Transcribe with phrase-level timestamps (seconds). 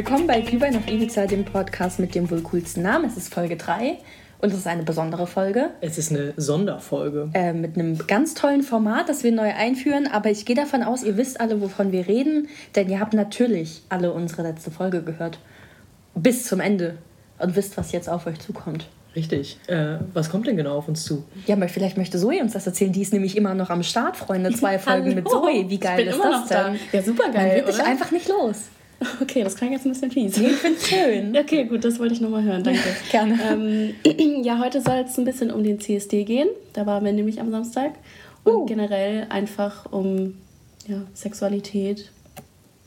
[0.00, 3.04] Willkommen bei Glühwein auf Ibiza, dem Podcast mit dem wohl coolsten Namen.
[3.04, 3.98] Es ist Folge 3
[4.40, 5.72] und es ist eine besondere Folge.
[5.82, 7.28] Es ist eine Sonderfolge.
[7.34, 10.06] Äh, mit einem ganz tollen Format, das wir neu einführen.
[10.10, 12.48] Aber ich gehe davon aus, ihr wisst alle, wovon wir reden.
[12.76, 15.38] Denn ihr habt natürlich alle unsere letzte Folge gehört.
[16.14, 16.96] Bis zum Ende.
[17.38, 18.88] Und wisst, was jetzt auf euch zukommt.
[19.14, 19.58] Richtig.
[19.66, 21.24] Äh, was kommt denn genau auf uns zu?
[21.46, 22.92] Ja, aber vielleicht möchte Zoe uns das erzählen.
[22.92, 24.50] Die ist nämlich immer noch am Start, Freunde.
[24.54, 25.68] Zwei Folgen mit Zoe.
[25.68, 26.56] Wie geil ist das denn?
[26.56, 26.74] Da.
[26.90, 27.48] Ja, super geil.
[27.48, 28.70] Man wird dich einfach nicht los.
[29.22, 30.36] Okay, das klang jetzt ein bisschen fies.
[30.36, 31.36] Ich finde schön.
[31.40, 32.62] Okay, gut, das wollte ich nochmal hören.
[32.62, 32.80] Danke.
[33.10, 33.38] Gerne.
[34.04, 36.48] Ähm, ja, heute soll es ein bisschen um den CSD gehen.
[36.74, 37.92] Da waren wir nämlich am Samstag.
[38.44, 38.66] Und uh.
[38.66, 40.34] generell einfach um
[40.86, 42.10] ja, Sexualität,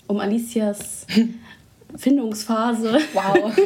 [0.07, 1.07] um Alicias
[1.97, 2.99] Findungsphase.
[3.13, 3.57] Wow.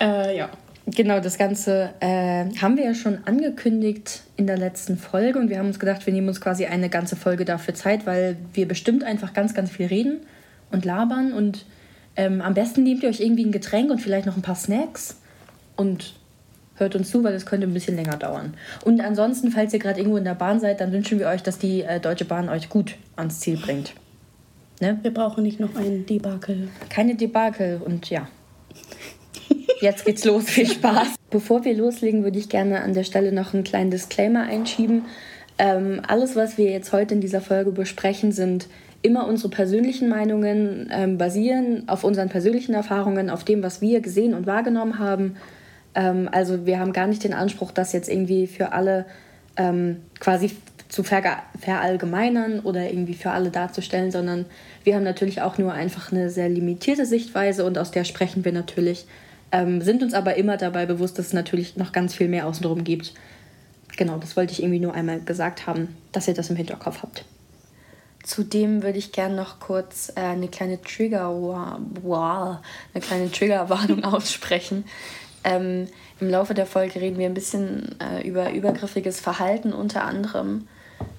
[0.00, 0.50] äh, ja.
[0.86, 5.58] Genau, das Ganze äh, haben wir ja schon angekündigt in der letzten Folge und wir
[5.58, 9.04] haben uns gedacht, wir nehmen uns quasi eine ganze Folge dafür Zeit, weil wir bestimmt
[9.04, 10.22] einfach ganz, ganz viel reden
[10.72, 11.64] und labern und
[12.16, 15.16] ähm, am besten nehmt ihr euch irgendwie ein Getränk und vielleicht noch ein paar Snacks
[15.76, 16.14] und
[16.76, 18.54] hört uns zu, weil es könnte ein bisschen länger dauern.
[18.84, 21.58] Und ansonsten, falls ihr gerade irgendwo in der Bahn seid, dann wünschen wir euch, dass
[21.58, 23.94] die äh, Deutsche Bahn euch gut ans Ziel bringt.
[24.80, 24.98] Ne?
[25.02, 26.68] Wir brauchen nicht noch einen Debakel.
[26.88, 28.28] Keine Debakel und ja.
[29.80, 31.14] Jetzt geht's los, viel Spaß.
[31.30, 35.06] Bevor wir loslegen, würde ich gerne an der Stelle noch einen kleinen Disclaimer einschieben.
[35.58, 38.68] Ähm, alles, was wir jetzt heute in dieser Folge besprechen, sind
[39.02, 44.32] immer unsere persönlichen Meinungen, ähm, basieren auf unseren persönlichen Erfahrungen, auf dem, was wir gesehen
[44.34, 45.36] und wahrgenommen haben.
[45.94, 49.04] Ähm, also wir haben gar nicht den Anspruch, das jetzt irgendwie für alle
[49.56, 50.52] ähm, quasi
[50.88, 54.44] zu verallgemeinern oder irgendwie für alle darzustellen, sondern
[54.84, 58.52] wir haben natürlich auch nur einfach eine sehr limitierte Sichtweise und aus der sprechen wir
[58.52, 59.06] natürlich,
[59.52, 62.84] ähm, sind uns aber immer dabei bewusst, dass es natürlich noch ganz viel mehr außenrum
[62.84, 63.14] gibt.
[63.96, 67.24] Genau, das wollte ich irgendwie nur einmal gesagt haben, dass ihr das im Hinterkopf habt.
[68.22, 71.80] Zudem würde ich gerne noch kurz äh, eine kleine Trigger,
[73.32, 74.84] Triggerwarnung aussprechen.
[75.44, 75.88] Ähm,
[76.20, 80.68] Im Laufe der Folge reden wir ein bisschen äh, über übergriffiges Verhalten unter anderem.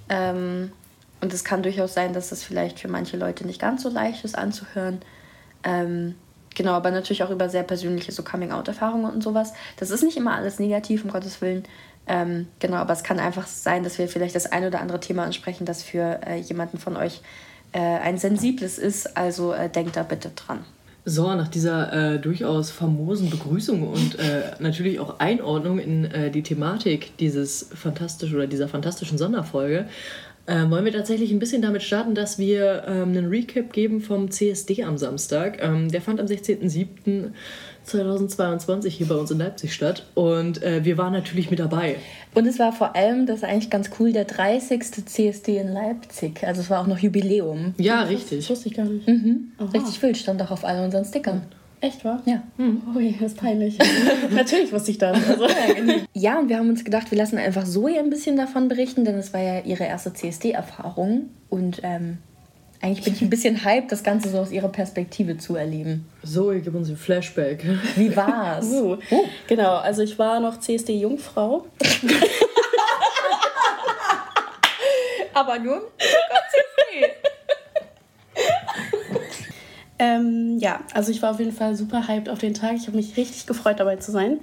[0.07, 0.71] Ähm,
[1.19, 4.23] und es kann durchaus sein, dass das vielleicht für manche Leute nicht ganz so leicht
[4.23, 5.01] ist anzuhören.
[5.63, 6.15] Ähm,
[6.55, 9.53] genau, aber natürlich auch über sehr persönliche so Coming-out-Erfahrungen und sowas.
[9.77, 11.63] Das ist nicht immer alles negativ, um Gottes Willen.
[12.07, 15.23] Ähm, genau, aber es kann einfach sein, dass wir vielleicht das ein oder andere Thema
[15.23, 17.21] ansprechen, das für äh, jemanden von euch
[17.71, 19.15] äh, ein sensibles ist.
[19.15, 20.59] Also äh, denkt da bitte dran.
[21.05, 26.43] So, nach dieser äh, durchaus famosen Begrüßung und äh, natürlich auch Einordnung in äh, die
[26.43, 29.87] Thematik dieses fantastischen oder dieser fantastischen Sonderfolge
[30.45, 34.29] äh, wollen wir tatsächlich ein bisschen damit starten, dass wir ähm, einen Recap geben vom
[34.29, 35.61] CSD am Samstag.
[35.61, 37.31] Ähm, der fand am 16.07.
[37.83, 41.97] 2022 hier bei uns in Leipzig statt und äh, wir waren natürlich mit dabei.
[42.33, 45.05] Und es war vor allem, das ist eigentlich ganz cool, der 30.
[45.05, 46.43] CSD in Leipzig.
[46.45, 47.75] Also es war auch noch Jubiläum.
[47.77, 48.39] Ja, richtig.
[48.39, 49.07] Das wusste ich gar nicht.
[49.07, 49.51] Mhm.
[49.73, 51.43] Richtig wild, stand auch auf all unseren Stickern.
[51.83, 52.21] Echt, wahr?
[52.25, 52.41] Ja.
[52.55, 52.81] Hm.
[52.95, 53.77] Ui, das ist peinlich.
[54.31, 55.17] Natürlich wusste ich das.
[55.27, 55.47] Also.
[56.13, 59.15] ja, und wir haben uns gedacht, wir lassen einfach Zoe ein bisschen davon berichten, denn
[59.15, 61.29] es war ja ihre erste CSD-Erfahrung.
[61.49, 62.19] Und ähm,
[62.83, 66.05] eigentlich bin ich ein bisschen hyped, das Ganze so aus ihrer Perspektive zu erleben.
[66.25, 67.63] Zoe, gib uns ein Flashback.
[67.95, 68.65] Wie war's?
[68.65, 69.25] Uh, uh.
[69.47, 71.65] Genau, also ich war noch CSD-Jungfrau.
[75.33, 75.89] Aber nur
[79.99, 82.75] Ähm, ja, also ich war auf jeden Fall super hyped auf den Tag.
[82.75, 84.41] Ich habe mich richtig gefreut, dabei zu sein.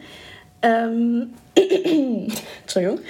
[0.63, 1.31] Ähm,
[2.63, 3.01] Entschuldigung.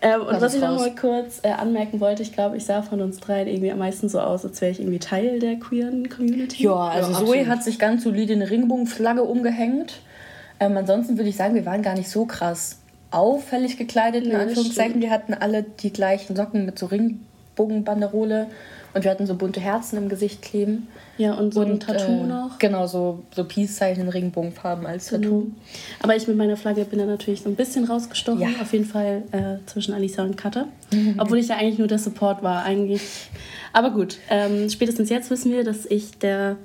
[0.00, 3.00] Ähm, und was ich noch mal kurz äh, anmerken wollte, ich glaube, ich sah von
[3.00, 6.64] uns dreien irgendwie am meisten so aus, als wäre ich irgendwie Teil der queeren Community.
[6.64, 10.00] Ja, also ja, Zoe hat sich ganz solide eine Regenbogenflagge umgehängt.
[10.60, 12.78] Ähm, ansonsten würde ich sagen, wir waren gar nicht so krass
[13.10, 15.00] auffällig gekleidet, in Anführungszeichen.
[15.00, 18.46] Wir hatten alle die gleichen Socken mit so Regenbogenbanderole
[18.94, 20.88] und wir hatten so bunte Herzen im Gesicht kleben.
[21.16, 22.58] Ja, und so und, ein Tattoo äh, noch.
[22.58, 25.06] Genau, so, so Peace-Zeichen in Regenbogenfarben als.
[25.06, 25.46] Tattoo.
[26.00, 28.40] Aber ich mit meiner Flagge bin da natürlich so ein bisschen rausgestochen.
[28.40, 28.48] Ja.
[28.60, 30.36] Auf jeden Fall äh, zwischen Alisa und.
[30.92, 31.16] Mhm.
[31.18, 32.64] Obwohl ich ja eigentlich nur der Support war.
[32.64, 33.02] Eigentlich.
[33.72, 36.56] Aber gut, ähm, spätestens jetzt wissen wir, dass ich der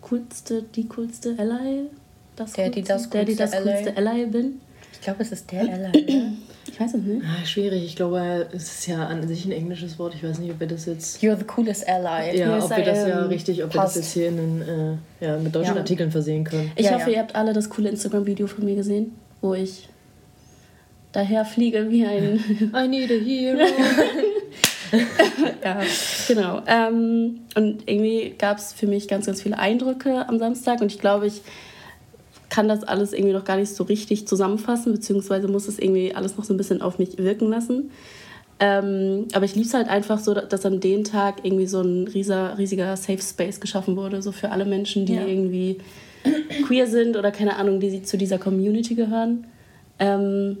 [0.00, 1.86] coolste, die coolste Ally,
[2.36, 4.60] das der, coolste, die das der, die das coolste Ally bin.
[4.92, 5.62] Ich glaube, es ist der
[5.92, 6.32] Ally.
[6.78, 7.24] Ich weiß es nicht.
[7.24, 7.84] Ah, schwierig.
[7.84, 10.14] Ich glaube, es ist ja an sich ein englisches Wort.
[10.14, 11.20] Ich weiß nicht, ob wir das jetzt.
[11.20, 12.38] You're the coolest ally.
[12.38, 13.96] Ja, ob wir das ja richtig, ob passt.
[13.96, 15.80] wir das jetzt hier in den, äh, ja, mit deutschen ja.
[15.80, 16.70] Artikeln versehen können.
[16.76, 19.88] Ich ja, hoffe, ihr habt alle das coole Instagram-Video von mir gesehen, wo ich
[21.10, 22.38] daher fliege wie ein.
[22.72, 23.58] I need a hero.
[25.64, 25.80] ja,
[26.28, 26.62] genau.
[26.64, 31.00] Ähm, und irgendwie gab es für mich ganz, ganz viele Eindrücke am Samstag und ich
[31.00, 31.42] glaube, ich
[32.50, 36.36] kann das alles irgendwie noch gar nicht so richtig zusammenfassen, beziehungsweise muss es irgendwie alles
[36.36, 37.90] noch so ein bisschen auf mich wirken lassen.
[38.60, 42.08] Ähm, aber ich liebe es halt einfach so, dass an dem Tag irgendwie so ein
[42.08, 45.26] rieser, riesiger Safe Space geschaffen wurde, so für alle Menschen, die ja.
[45.26, 45.78] irgendwie
[46.66, 49.46] queer sind oder keine Ahnung, die zu dieser Community gehören.
[50.00, 50.58] Ähm,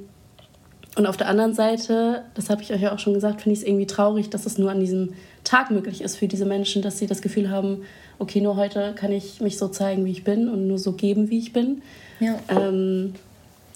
[0.96, 3.60] und auf der anderen Seite, das habe ich euch ja auch schon gesagt, finde ich
[3.60, 5.14] es irgendwie traurig, dass es nur an diesem
[5.44, 7.82] Tag möglich ist für diese Menschen, dass sie das Gefühl haben,
[8.18, 11.30] okay, nur heute kann ich mich so zeigen, wie ich bin und nur so geben,
[11.30, 11.82] wie ich bin.
[12.20, 12.38] Ja.
[12.48, 13.14] Ähm,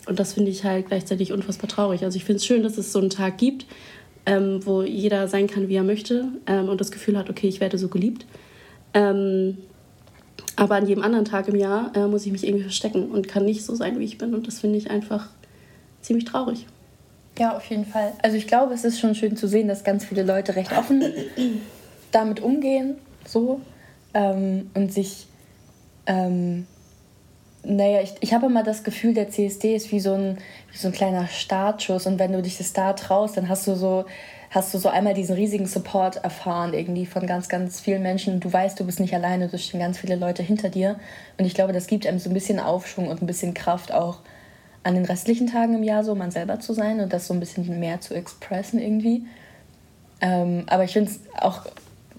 [0.06, 2.04] und das finde ich halt gleichzeitig unfassbar traurig.
[2.04, 3.66] Also ich finde es schön, dass es so einen Tag gibt,
[4.26, 7.60] ähm, wo jeder sein kann, wie er möchte ähm, und das Gefühl hat, okay, ich
[7.60, 8.26] werde so geliebt.
[8.94, 9.58] Ähm,
[10.56, 13.44] aber an jedem anderen Tag im Jahr äh, muss ich mich irgendwie verstecken und kann
[13.44, 14.34] nicht so sein, wie ich bin.
[14.34, 15.28] Und das finde ich einfach
[16.00, 16.66] ziemlich traurig.
[17.38, 18.12] Ja, auf jeden Fall.
[18.22, 21.02] Also ich glaube, es ist schon schön zu sehen, dass ganz viele Leute recht offen
[22.12, 22.96] damit umgehen,
[23.26, 23.60] so
[24.14, 25.26] ähm, und sich
[26.06, 26.66] ähm,
[27.64, 30.38] naja, ich, ich habe immer das Gefühl, der CSD ist wie so, ein,
[30.72, 33.76] wie so ein kleiner Startschuss und wenn du dich das da traust, dann hast du
[33.76, 34.04] so
[34.52, 38.38] hast du so einmal diesen riesigen Support erfahren irgendwie von ganz, ganz vielen Menschen.
[38.38, 40.96] Du weißt, du bist nicht alleine, du stehen ganz viele Leute hinter dir.
[41.38, 44.18] Und ich glaube, das gibt einem so ein bisschen Aufschwung und ein bisschen Kraft auch
[44.82, 47.40] an den restlichen Tagen im Jahr so man selber zu sein und das so ein
[47.40, 49.24] bisschen mehr zu expressen irgendwie.
[50.20, 51.64] Ähm, aber ich finde es auch,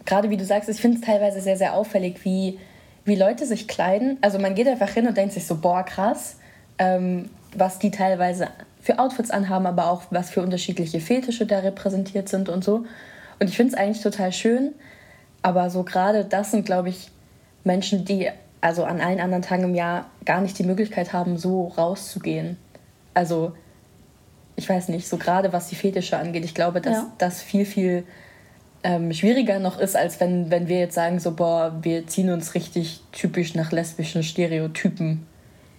[0.05, 2.59] gerade wie du sagst, ich finde es teilweise sehr, sehr auffällig, wie
[3.05, 4.17] wie Leute sich kleiden.
[4.21, 6.37] Also man geht einfach hin und denkt sich so, boah, krass,
[6.77, 8.47] ähm, was die teilweise
[8.81, 12.85] für Outfits anhaben, aber auch was für unterschiedliche Fetische da repräsentiert sind und so.
[13.39, 14.73] Und ich finde es eigentlich total schön,
[15.41, 17.09] aber so gerade das sind, glaube ich,
[17.63, 18.29] Menschen, die
[18.61, 22.57] also an allen anderen Tagen im Jahr gar nicht die Möglichkeit haben, so rauszugehen.
[23.13, 23.53] Also
[24.55, 27.11] ich weiß nicht, so gerade was die Fetische angeht, ich glaube, dass ja.
[27.17, 28.05] das viel, viel
[28.83, 32.53] ähm, schwieriger noch ist, als wenn, wenn wir jetzt sagen, so, boah, wir ziehen uns
[32.53, 35.25] richtig typisch nach lesbischen Stereotypen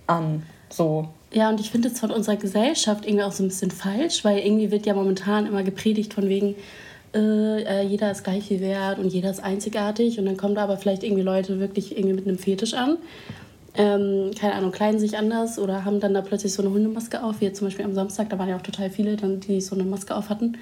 [0.06, 0.42] an.
[0.70, 1.08] So.
[1.32, 4.38] Ja, und ich finde es von unserer Gesellschaft irgendwie auch so ein bisschen falsch, weil
[4.38, 6.54] irgendwie wird ja momentan immer gepredigt von wegen,
[7.14, 10.64] äh, äh, jeder ist gleich viel wert und jeder ist einzigartig und dann kommen da
[10.64, 12.98] aber vielleicht irgendwie Leute wirklich irgendwie mit einem Fetisch an.
[13.76, 17.40] Ähm, keine Ahnung, kleiden sich anders oder haben dann da plötzlich so eine Hundemaske auf,
[17.40, 19.74] wie jetzt zum Beispiel am Samstag, da waren ja auch total viele, dann, die so
[19.74, 20.56] eine Maske auf hatten.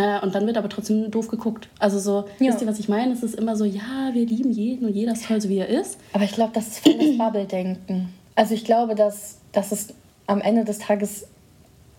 [0.00, 1.68] Äh, und dann wird aber trotzdem doof geguckt.
[1.78, 2.48] Also so, ja.
[2.48, 3.12] wisst ihr, was ich meine?
[3.12, 5.68] Es ist immer so, ja, wir lieben jeden und jeder ist toll, so wie er
[5.68, 5.98] ist.
[6.12, 8.08] Aber ich glaube, das ist volles Bubble-Denken.
[8.34, 9.88] Also ich glaube, dass, dass es
[10.26, 11.26] am Ende des Tages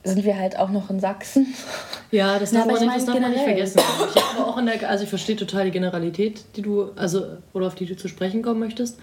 [0.03, 1.53] sind wir halt auch noch in Sachsen.
[2.09, 3.79] Ja, das darf, man, nicht, das darf man nicht vergessen.
[4.13, 7.67] Ich habe auch in der, also ich verstehe total die Generalität, die du, also, oder
[7.67, 8.97] auf die du zu sprechen kommen möchtest.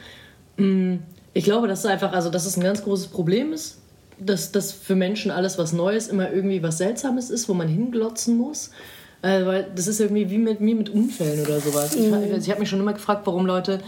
[0.56, 0.96] Mm,
[1.32, 3.78] ich glaube, dass es einfach, also dass es ein ganz großes Problem ist,
[4.20, 8.36] dass das für Menschen alles, was Neues, immer irgendwie was Seltsames ist, wo man hinglotzen
[8.36, 8.70] muss.
[9.22, 11.96] Äh, weil das ist irgendwie wie mit mir mit Unfällen oder sowas.
[11.96, 12.14] Mhm.
[12.24, 13.80] Ich, ich habe mich schon immer gefragt, warum Leute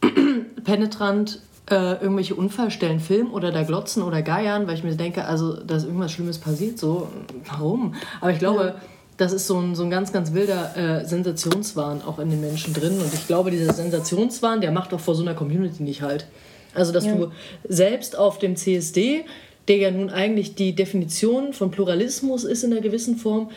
[0.64, 1.40] penetrant
[1.70, 5.76] äh, irgendwelche Unfallstellen filmen oder da glotzen oder geiern, weil ich mir denke, also, da
[5.76, 7.08] ist irgendwas Schlimmes passiert, so,
[7.46, 7.94] warum?
[8.20, 8.74] Aber ich glaube, ja.
[9.16, 12.74] das ist so ein, so ein ganz, ganz wilder äh, Sensationswahn auch in den Menschen
[12.74, 12.98] drin.
[13.00, 16.26] Und ich glaube, dieser Sensationswahn, der macht auch vor so einer Community nicht halt.
[16.74, 17.14] Also, dass ja.
[17.14, 17.30] du
[17.68, 19.24] selbst auf dem CSD
[19.70, 23.50] der ja nun eigentlich die Definition von Pluralismus ist in einer gewissen Form,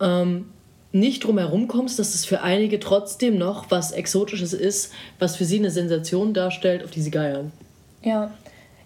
[0.00, 0.46] ähm,
[0.92, 5.44] nicht drum herum kommst, dass es für einige trotzdem noch was Exotisches ist, was für
[5.44, 7.52] sie eine Sensation darstellt, auf die sie geiern.
[8.02, 8.32] Ja.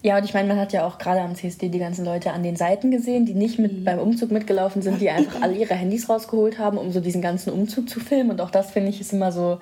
[0.04, 2.42] Ja, und ich meine, man hat ja auch gerade am CSD die ganzen Leute an
[2.42, 6.08] den Seiten gesehen, die nicht mit beim Umzug mitgelaufen sind, die einfach alle ihre Handys
[6.08, 8.32] rausgeholt haben, um so diesen ganzen Umzug zu filmen.
[8.32, 9.60] Und auch das finde ich ist immer so,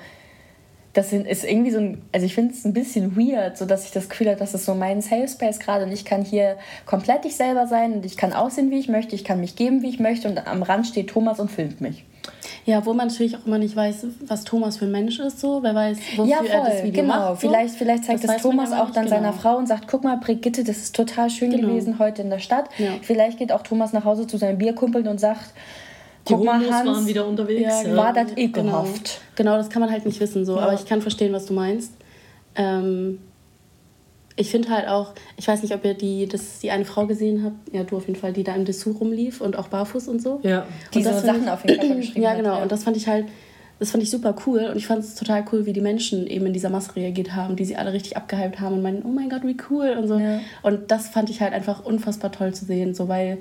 [0.92, 3.92] das ist irgendwie so ein, also ich finde es ein bisschen weird, so dass ich
[3.92, 7.25] das Gefühl habe, das ist so mein Safe Space gerade und ich kann hier komplett
[7.25, 9.88] ich selber sein und ich kann aussehen, wie ich möchte, ich kann mich geben, wie
[9.88, 12.04] ich möchte und am Rand steht Thomas und filmt mich.
[12.66, 15.62] Ja, wo man natürlich auch immer nicht weiß, was Thomas für ein Mensch ist, so.
[15.62, 17.14] Wer weiß, wofür ja, voll, er das Video genau.
[17.14, 17.40] macht.
[17.40, 17.49] So.
[17.49, 19.16] Vielleicht, vielleicht zeigt das, das Thomas auch dann genau.
[19.16, 21.68] seiner Frau und sagt, guck mal, Brigitte, das ist total schön genau.
[21.68, 22.68] gewesen heute in der Stadt.
[22.78, 22.90] Ja.
[23.02, 25.52] Vielleicht geht auch Thomas nach Hause zu seinen Bierkumpeln und sagt,
[26.29, 27.83] die Guck mal, Hans, waren wieder unterwegs.
[27.83, 27.97] Ja, ja.
[27.97, 29.21] War das ekelhaft.
[29.37, 29.53] Genau.
[29.53, 30.57] genau, das kann man halt nicht wissen so.
[30.57, 30.62] Ja.
[30.62, 31.93] Aber ich kann verstehen, was du meinst.
[32.55, 33.19] Ähm,
[34.37, 37.45] ich finde halt auch, ich weiß nicht, ob ihr die, das, die eine Frau gesehen
[37.45, 40.23] habt, ja, du auf jeden Fall, die da im Dessous rumlief und auch barfuß und
[40.23, 40.41] so.
[40.43, 42.50] Ja, die so Sachen ich, auf jeden Fall geschrieben Ja, genau.
[42.50, 42.62] Hat, ja.
[42.62, 43.27] Und das fand ich halt,
[43.79, 44.69] das fand ich super cool.
[44.71, 47.57] Und ich fand es total cool, wie die Menschen eben in dieser Masse reagiert haben,
[47.57, 50.19] die sie alle richtig abgehypt haben und meinen, oh mein Gott, wie cool und so.
[50.19, 50.41] Ja.
[50.62, 53.39] Und das fand ich halt einfach unfassbar toll zu sehen, so weil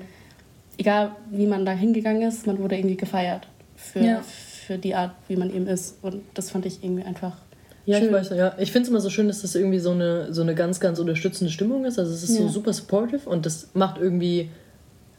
[0.80, 3.46] egal wie man da hingegangen ist, man wurde irgendwie gefeiert
[3.76, 4.22] für, ja.
[4.22, 5.98] für die Art, wie man eben ist.
[6.02, 7.36] Und das fand ich irgendwie einfach.
[7.84, 8.06] Ja, schön.
[8.06, 8.54] ich weiß, ja.
[8.58, 10.98] Ich finde es immer so schön, dass das irgendwie so eine, so eine ganz, ganz
[10.98, 11.98] unterstützende Stimmung ist.
[11.98, 12.42] Also es ist ja.
[12.42, 14.48] so super supportive und das macht irgendwie.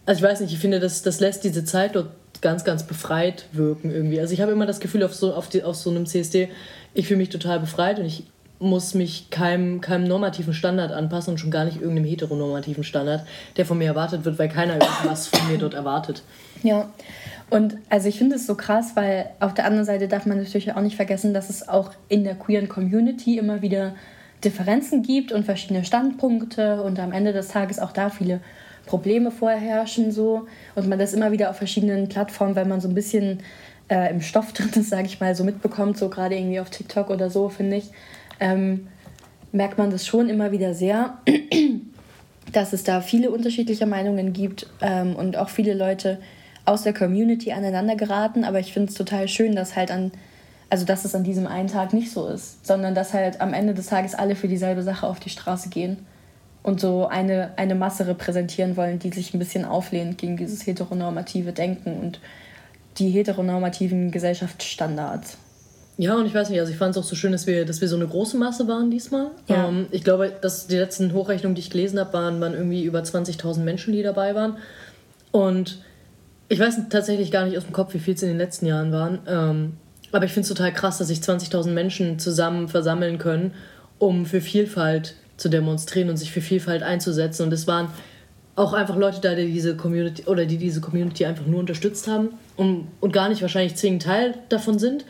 [0.05, 2.09] Also ich weiß nicht, ich finde, das, das lässt diese Zeit dort
[2.41, 4.19] ganz, ganz befreit wirken irgendwie.
[4.19, 6.49] Also ich habe immer das Gefühl auf so, auf, die, auf so einem CSD,
[6.95, 8.23] ich fühle mich total befreit und ich
[8.61, 13.25] muss mich keinem, keinem normativen Standard anpassen und schon gar nicht irgendeinem heteronormativen Standard,
[13.57, 16.23] der von mir erwartet wird, weil keiner irgendwas von mir dort erwartet.
[16.63, 16.89] Ja,
[17.49, 20.73] und also ich finde es so krass, weil auf der anderen Seite darf man natürlich
[20.73, 23.95] auch nicht vergessen, dass es auch in der queeren Community immer wieder
[24.43, 28.41] Differenzen gibt und verschiedene Standpunkte und am Ende des Tages auch da viele
[28.85, 30.47] Probleme vorherrschen so.
[30.75, 33.39] Und man das immer wieder auf verschiedenen Plattformen, weil man so ein bisschen
[33.89, 37.09] äh, im Stoff drin ist, sage ich mal, so mitbekommt, so gerade irgendwie auf TikTok
[37.09, 37.91] oder so, finde ich,
[38.41, 38.87] ähm,
[39.53, 41.19] merkt man das schon immer wieder sehr,
[42.51, 46.19] dass es da viele unterschiedliche Meinungen gibt ähm, und auch viele Leute
[46.65, 48.43] aus der Community aneinander geraten.
[48.43, 50.11] Aber ich finde es total schön, dass halt an,
[50.69, 53.73] also dass es an diesem einen Tag nicht so ist, sondern dass halt am Ende
[53.73, 55.97] des Tages alle für dieselbe Sache auf die Straße gehen
[56.63, 61.53] und so eine, eine Masse repräsentieren wollen, die sich ein bisschen auflehnt gegen dieses heteronormative
[61.53, 62.19] Denken und
[62.97, 65.37] die heteronormativen Gesellschaftsstandards.
[66.01, 67.79] Ja, und ich weiß nicht, also ich fand es auch so schön, dass wir, dass
[67.79, 69.27] wir so eine große Masse waren diesmal.
[69.47, 69.67] Ja.
[69.67, 73.01] Ähm, ich glaube, dass die letzten Hochrechnungen, die ich gelesen habe, waren, waren irgendwie über
[73.01, 74.57] 20.000 Menschen, die dabei waren.
[75.29, 75.77] Und
[76.49, 78.91] ich weiß tatsächlich gar nicht aus dem Kopf, wie viel es in den letzten Jahren
[78.91, 79.19] waren.
[79.27, 79.73] Ähm,
[80.11, 83.53] aber ich finde es total krass, dass sich 20.000 Menschen zusammen versammeln können,
[83.99, 87.43] um für Vielfalt zu demonstrieren und sich für Vielfalt einzusetzen.
[87.43, 87.89] Und es waren
[88.55, 92.29] auch einfach Leute da, die diese Community oder die diese Community einfach nur unterstützt haben
[92.57, 95.05] und, und gar nicht wahrscheinlich zwingend Teil davon sind.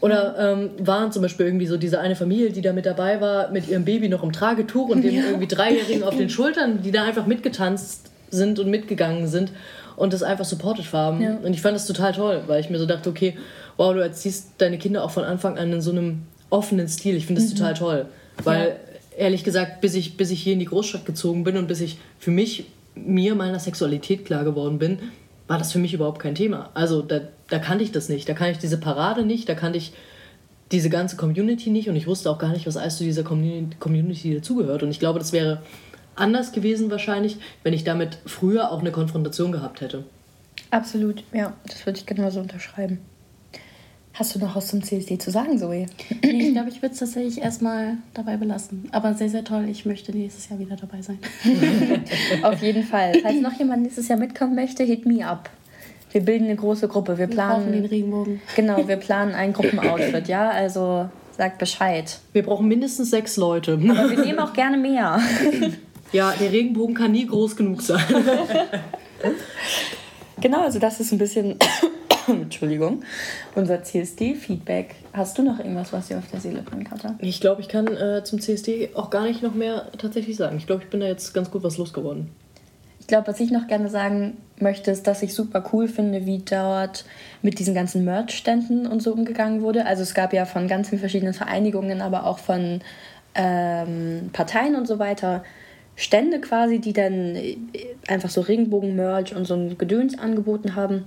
[0.00, 3.50] Oder ähm, waren zum Beispiel irgendwie so diese eine Familie, die da mit dabei war,
[3.50, 5.24] mit ihrem Baby noch im Tragetuch und dem ja.
[5.26, 9.50] irgendwie Dreijährigen auf den Schultern, die da einfach mitgetanzt sind und mitgegangen sind
[9.96, 11.20] und das einfach supported haben.
[11.20, 11.36] Ja.
[11.42, 13.36] Und ich fand das total toll, weil ich mir so dachte, okay,
[13.76, 17.16] wow, du erziehst deine Kinder auch von Anfang an in so einem offenen Stil.
[17.16, 17.56] Ich finde das mhm.
[17.56, 18.06] total toll.
[18.44, 19.24] Weil, ja.
[19.24, 21.98] ehrlich gesagt, bis ich, bis ich hier in die Großstadt gezogen bin und bis ich
[22.18, 24.98] für mich, mir meiner Sexualität klar geworden bin,
[25.48, 26.70] war das für mich überhaupt kein Thema.
[26.74, 28.28] Also da, da kannte ich das nicht.
[28.28, 29.92] Da kannte ich diese Parade nicht, da kannte ich
[30.70, 34.34] diese ganze Community nicht und ich wusste auch gar nicht, was alles zu dieser Community
[34.34, 34.82] dazugehört.
[34.82, 35.62] Und ich glaube, das wäre
[36.14, 40.04] anders gewesen wahrscheinlich, wenn ich damit früher auch eine Konfrontation gehabt hätte.
[40.70, 42.98] Absolut, ja, das würde ich genauso unterschreiben.
[44.18, 45.86] Hast du noch was zum CSD zu sagen, Zoe?
[46.24, 48.88] Nee, ich glaube, ich würde es tatsächlich erstmal dabei belassen.
[48.90, 49.68] Aber sehr, sehr toll.
[49.70, 51.20] Ich möchte nächstes Jahr wieder dabei sein.
[52.42, 53.12] Auf jeden Fall.
[53.22, 55.48] Falls noch jemand nächstes Jahr mitkommen möchte, hit me up.
[56.10, 57.16] Wir bilden eine große Gruppe.
[57.16, 58.40] Wir planen wir den Regenbogen.
[58.56, 60.50] Genau, wir planen ein Gruppenoutfit, ja?
[60.50, 62.18] Also sagt Bescheid.
[62.32, 63.74] Wir brauchen mindestens sechs Leute.
[63.74, 65.20] Aber wir nehmen auch gerne mehr.
[66.10, 68.00] Ja, der Regenbogen kann nie groß genug sein.
[70.40, 71.58] genau, also das ist ein bisschen,
[72.42, 73.02] Entschuldigung,
[73.54, 74.96] unser CSD-Feedback.
[75.12, 77.14] Hast du noch irgendwas, was dir auf der Seele brennt, Katja?
[77.20, 80.58] Ich glaube, ich kann äh, zum CSD auch gar nicht noch mehr tatsächlich sagen.
[80.58, 82.28] Ich glaube, ich bin da jetzt ganz gut was losgeworden.
[83.00, 86.40] Ich glaube, was ich noch gerne sagen möchte, ist, dass ich super cool finde, wie
[86.40, 87.06] dort
[87.40, 89.86] mit diesen ganzen Merch-Ständen und so umgegangen wurde.
[89.86, 92.82] Also es gab ja von ganz vielen verschiedenen Vereinigungen, aber auch von
[93.34, 95.42] ähm, Parteien und so weiter
[95.96, 97.56] Stände quasi, die dann äh,
[98.06, 101.06] einfach so Regenbogen-Merch und so ein Gedöns angeboten haben.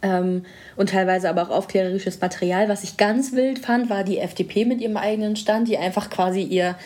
[0.00, 0.44] Ähm,
[0.76, 2.68] und teilweise aber auch aufklärerisches Material.
[2.68, 6.42] Was ich ganz wild fand, war die FDP mit ihrem eigenen Stand, die einfach quasi
[6.42, 6.76] ihr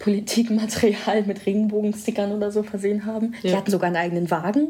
[0.00, 3.34] Politikmaterial mit Regenbogenstickern oder so versehen haben.
[3.42, 3.50] Ja.
[3.50, 4.68] Die hatten sogar einen eigenen Wagen,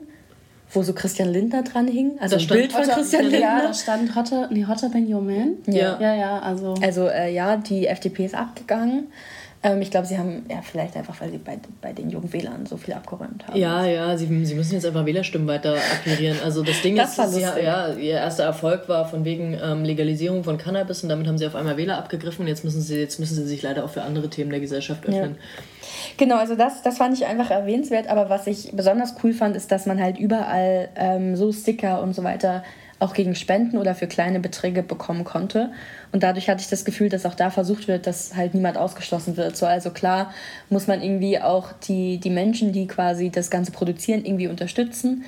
[0.71, 2.19] wo so Christian Lindner dran hing.
[2.21, 3.41] Also ein Bild von Christian Lindner.
[3.41, 5.59] Ja, da stand Hotter, nee, Hotter Benjamin.
[5.67, 5.99] Ja.
[6.01, 6.75] Ja, ja, also.
[6.83, 9.07] Also, äh, ja, die FDP ist abgegangen.
[9.63, 12.65] Ähm, ich glaube, sie haben, ja, vielleicht einfach, weil sie bei, bei den jungen Wählern
[12.65, 13.59] so viel abgeräumt haben.
[13.59, 16.39] Ja, ja, sie, sie müssen jetzt einfach Wählerstimmen weiter akquirieren.
[16.43, 20.45] Also das Ding das ist, sie, ja, ihr erster Erfolg war von wegen ähm, Legalisierung
[20.45, 23.21] von Cannabis und damit haben sie auf einmal Wähler abgegriffen und jetzt müssen sie, jetzt
[23.21, 25.37] müssen sie sich leider auch für andere Themen der Gesellschaft öffnen.
[25.37, 25.63] Ja.
[26.17, 29.71] Genau, also das, das fand ich einfach erwähnenswert, aber was ich besonders cool fand, ist,
[29.71, 32.63] dass man halt überall ähm, so Sticker und so weiter
[33.01, 35.73] auch gegen Spenden oder für kleine Beträge bekommen konnte.
[36.13, 39.37] Und dadurch hatte ich das Gefühl, dass auch da versucht wird, dass halt niemand ausgeschlossen
[39.39, 39.57] wird.
[39.57, 40.33] So, also klar
[40.69, 45.25] muss man irgendwie auch die, die Menschen, die quasi das Ganze produzieren, irgendwie unterstützen.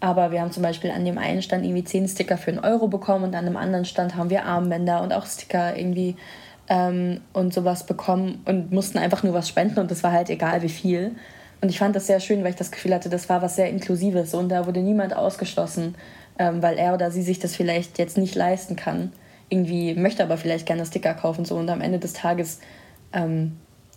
[0.00, 2.88] Aber wir haben zum Beispiel an dem einen Stand irgendwie 10 Sticker für einen Euro
[2.88, 6.16] bekommen und an einem anderen Stand haben wir Armbänder und auch Sticker irgendwie
[6.68, 10.60] ähm, und sowas bekommen und mussten einfach nur was spenden und das war halt egal
[10.60, 11.12] wie viel.
[11.62, 13.70] Und ich fand das sehr schön, weil ich das Gefühl hatte, das war was sehr
[13.70, 15.94] Inklusives und da wurde niemand ausgeschlossen
[16.38, 19.12] ähm, weil er oder sie sich das vielleicht jetzt nicht leisten kann.
[19.48, 22.60] Irgendwie möchte aber vielleicht gerne Sticker kaufen so und am Ende des Tages
[23.12, 23.52] ähm,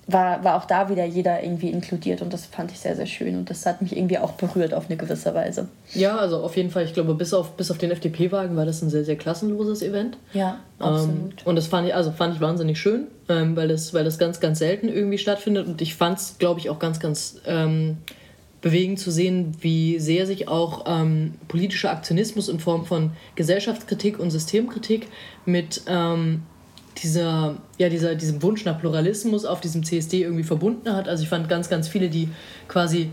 [0.08, 3.36] war, war auch da wieder jeder irgendwie inkludiert und das fand ich sehr, sehr schön
[3.36, 5.68] und das hat mich irgendwie auch berührt auf eine gewisse Weise.
[5.94, 8.82] Ja, also auf jeden Fall, ich glaube, bis auf, bis auf den FDP-Wagen war das
[8.82, 10.18] ein sehr, sehr klassenloses Event.
[10.32, 11.12] Ja, ähm, absolut.
[11.12, 14.18] Ähm, und das fand ich, also fand ich wahnsinnig schön, ähm, weil, das, weil das
[14.18, 17.98] ganz, ganz selten irgendwie stattfindet und ich fand es, glaube ich, auch ganz, ganz ähm,
[18.68, 24.30] bewegend zu sehen, wie sehr sich auch ähm, politischer Aktionismus in Form von Gesellschaftskritik und
[24.30, 25.08] Systemkritik
[25.46, 26.44] mit ähm,
[26.98, 31.08] dieser, ja, dieser, diesem Wunsch nach Pluralismus auf diesem CSD irgendwie verbunden hat.
[31.08, 32.28] Also ich fand ganz, ganz viele, die
[32.68, 33.10] quasi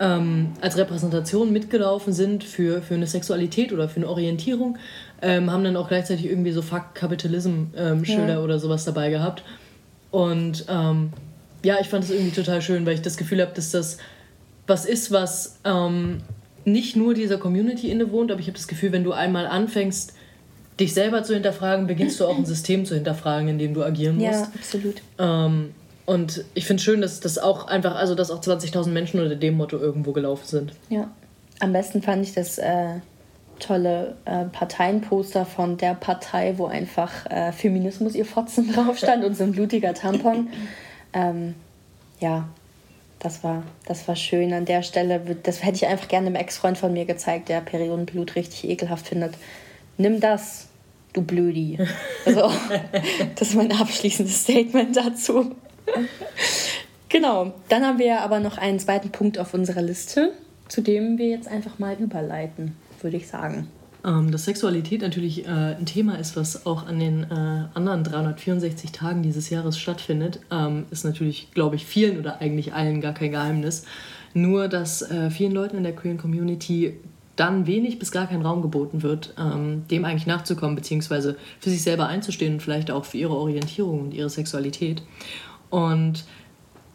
[0.00, 4.78] ähm, als Repräsentation mitgelaufen sind für, für eine Sexualität oder für eine Orientierung,
[5.20, 8.40] ähm, haben dann auch gleichzeitig irgendwie so Fuck Capitalism-Schilder ähm, ja.
[8.40, 9.42] oder sowas dabei gehabt.
[10.10, 11.10] Und ähm,
[11.62, 13.98] ja, ich fand es irgendwie total schön, weil ich das Gefühl habe, dass das
[14.68, 16.20] was ist, was ähm,
[16.64, 20.12] nicht nur dieser Community innewohnt, aber ich habe das Gefühl, wenn du einmal anfängst,
[20.78, 24.16] dich selber zu hinterfragen, beginnst du auch ein System zu hinterfragen, in dem du agieren
[24.16, 24.30] musst.
[24.30, 25.02] Ja, absolut.
[25.18, 25.74] Ähm,
[26.06, 29.34] und ich finde es schön, dass das auch einfach, also dass auch 20.000 Menschen unter
[29.34, 30.72] dem Motto irgendwo gelaufen sind.
[30.88, 31.10] Ja.
[31.60, 33.00] Am besten fand ich das äh,
[33.58, 39.36] tolle äh, Parteienposter von der Partei, wo einfach äh, Feminismus ihr Fotzen drauf stand und
[39.36, 40.48] so ein blutiger Tampon.
[41.12, 41.54] Ähm,
[42.20, 42.48] ja,
[43.18, 44.52] das war, das war schön.
[44.52, 48.36] An der Stelle, das hätte ich einfach gerne einem Ex-Freund von mir gezeigt, der Periodenblut
[48.36, 49.34] richtig ekelhaft findet.
[49.96, 50.68] Nimm das,
[51.12, 51.78] du Blödi.
[52.24, 52.50] Also,
[53.36, 55.54] das ist mein abschließendes Statement dazu.
[57.08, 60.32] genau, dann haben wir aber noch einen zweiten Punkt auf unserer Liste,
[60.68, 63.68] zu dem wir jetzt einfach mal überleiten, würde ich sagen.
[64.08, 68.90] Ähm, dass Sexualität natürlich äh, ein Thema ist, was auch an den äh, anderen 364
[68.92, 73.32] Tagen dieses Jahres stattfindet, ähm, ist natürlich, glaube ich, vielen oder eigentlich allen gar kein
[73.32, 73.84] Geheimnis.
[74.32, 76.94] Nur, dass äh, vielen Leuten in der queeren Community
[77.36, 81.82] dann wenig bis gar kein Raum geboten wird, ähm, dem eigentlich nachzukommen, beziehungsweise für sich
[81.82, 85.02] selber einzustehen und vielleicht auch für ihre Orientierung und ihre Sexualität.
[85.70, 86.24] Und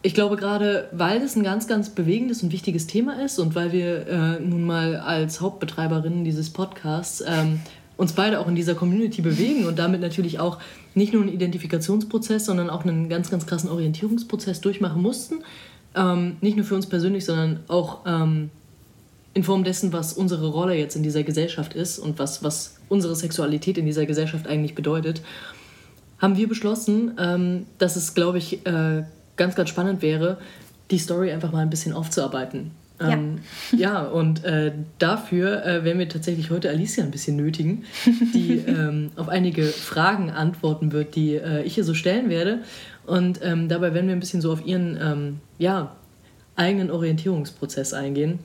[0.06, 3.72] ich glaube gerade, weil das ein ganz, ganz bewegendes und wichtiges Thema ist und weil
[3.72, 7.62] wir äh, nun mal als Hauptbetreiberinnen dieses Podcasts ähm,
[7.96, 10.60] uns beide auch in dieser Community bewegen und damit natürlich auch
[10.94, 15.36] nicht nur einen Identifikationsprozess, sondern auch einen ganz, ganz krassen Orientierungsprozess durchmachen mussten.
[15.96, 18.50] Ähm, nicht nur für uns persönlich, sondern auch ähm,
[19.34, 23.16] in Form dessen, was unsere Rolle jetzt in dieser Gesellschaft ist und was, was unsere
[23.16, 25.22] Sexualität in dieser Gesellschaft eigentlich bedeutet,
[26.20, 29.04] haben wir beschlossen, ähm, dass es, glaube ich, äh,
[29.36, 30.38] ganz, ganz spannend wäre,
[30.92, 32.72] die Story einfach mal ein bisschen aufzuarbeiten.
[33.00, 33.40] Ja, ähm,
[33.76, 37.84] ja und äh, dafür äh, werden wir tatsächlich heute Alicia ein bisschen nötigen,
[38.34, 42.60] die ähm, auf einige Fragen antworten wird, die äh, ich hier so stellen werde.
[43.06, 45.96] Und ähm, dabei werden wir ein bisschen so auf ihren ähm, ja,
[46.56, 48.40] eigenen Orientierungsprozess eingehen.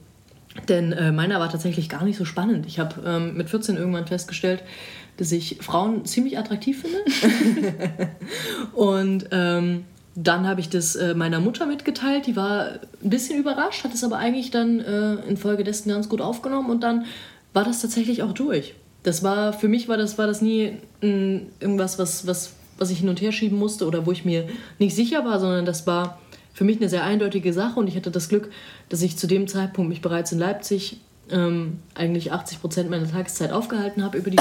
[0.69, 2.67] Denn äh, meiner war tatsächlich gar nicht so spannend.
[2.67, 4.63] Ich habe ähm, mit 14 irgendwann festgestellt,
[5.19, 6.99] dass ich Frauen ziemlich attraktiv finde.
[8.75, 9.85] und ähm,
[10.21, 12.27] dann habe ich das äh, meiner Mutter mitgeteilt.
[12.27, 12.71] Die war
[13.03, 17.05] ein bisschen überrascht, hat es aber eigentlich dann äh, infolgedessen ganz gut aufgenommen und dann
[17.53, 18.75] war das tatsächlich auch durch.
[19.05, 22.99] Das war, für mich war das, war das nie mh, irgendwas, was, was, was ich
[22.99, 24.49] hin und her schieben musste oder wo ich mir
[24.81, 26.19] nicht sicher war, sondern das war
[26.53, 28.51] für mich eine sehr eindeutige Sache und ich hatte das Glück,
[28.89, 30.99] dass ich zu dem Zeitpunkt mich bereits in Leipzig
[31.31, 34.39] ähm, eigentlich 80 Prozent meiner Tageszeit aufgehalten habe über die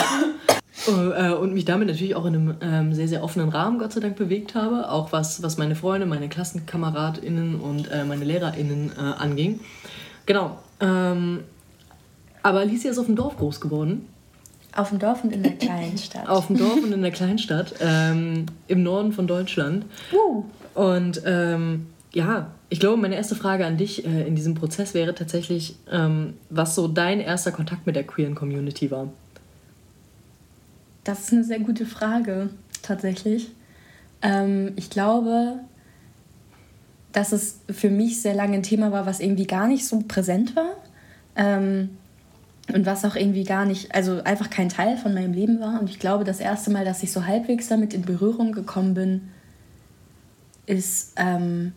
[0.74, 3.94] Schule äh, und mich damit natürlich auch in einem ähm, sehr, sehr offenen Rahmen, Gott
[3.94, 8.92] sei Dank, bewegt habe, auch was, was meine Freunde, meine KlassenkameradInnen und äh, meine LehrerInnen
[8.98, 9.60] äh, anging.
[10.26, 10.58] Genau.
[10.80, 11.44] Ähm,
[12.44, 14.08] aber Alicia ist auf dem Dorf groß geworden.
[14.76, 16.30] Auf dem Dorf und in der Kleinstadt.
[16.30, 19.86] auf dem Dorf und in der Kleinstadt, ähm, im Norden von Deutschland.
[20.14, 20.44] Uh.
[20.76, 25.16] Und ähm, ja, ich glaube, meine erste Frage an dich äh, in diesem Prozess wäre
[25.16, 29.10] tatsächlich, ähm, was so dein erster Kontakt mit der queeren Community war.
[31.04, 32.50] Das ist eine sehr gute Frage,
[32.82, 33.50] tatsächlich.
[34.22, 35.60] Ähm, ich glaube,
[37.14, 40.56] dass es für mich sehr lange ein Thema war, was irgendwie gar nicht so präsent
[40.56, 40.76] war.
[41.36, 41.90] Ähm,
[42.74, 45.80] und was auch irgendwie gar nicht, also einfach kein Teil von meinem Leben war.
[45.80, 49.30] Und ich glaube, das erste Mal, dass ich so halbwegs damit in Berührung gekommen bin,
[50.66, 51.72] ist ähm,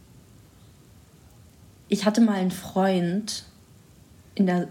[1.91, 3.45] ich hatte mal einen Freund
[4.35, 4.69] in der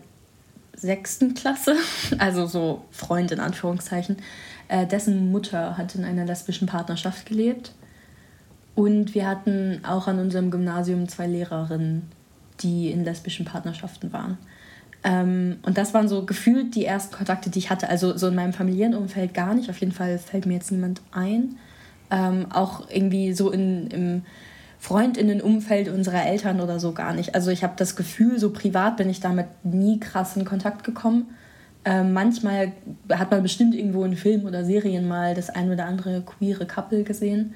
[0.73, 1.75] sechsten Klasse,
[2.17, 4.17] also so Freund in Anführungszeichen,
[4.69, 7.73] äh, dessen Mutter hat in einer lesbischen Partnerschaft gelebt.
[8.73, 12.09] Und wir hatten auch an unserem Gymnasium zwei Lehrerinnen,
[12.61, 14.37] die in lesbischen Partnerschaften waren.
[15.03, 17.89] Ähm, und das waren so gefühlt die ersten Kontakte, die ich hatte.
[17.89, 19.69] Also so in meinem familiären Umfeld gar nicht.
[19.69, 21.57] Auf jeden Fall fällt mir jetzt niemand ein.
[22.11, 24.21] Ähm, auch irgendwie so in, im
[24.79, 27.35] Freundinnenumfeld unserer Eltern oder so gar nicht.
[27.35, 31.27] Also ich habe das Gefühl, so privat bin ich damit nie krass in Kontakt gekommen.
[31.83, 32.71] Ähm, manchmal
[33.09, 37.03] hat man bestimmt irgendwo in Filmen oder Serien mal das ein oder andere queere Couple
[37.03, 37.53] gesehen.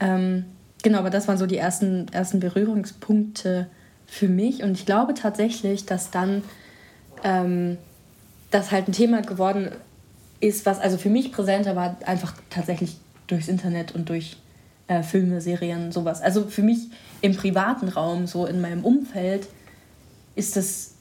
[0.00, 0.46] Ähm,
[0.82, 3.66] genau, aber das waren so die ersten, ersten Berührungspunkte
[4.06, 4.62] für mich.
[4.62, 6.42] Und ich glaube tatsächlich, dass dann
[7.22, 7.76] ähm,
[8.50, 9.70] das halt ein Thema geworden
[10.40, 14.36] ist, was also für mich präsenter war, einfach tatsächlich durchs Internet und durch
[14.88, 16.22] äh, Filme, Serien, sowas.
[16.22, 16.78] Also für mich
[17.20, 19.48] im privaten Raum, so in meinem Umfeld,
[20.34, 20.94] ist das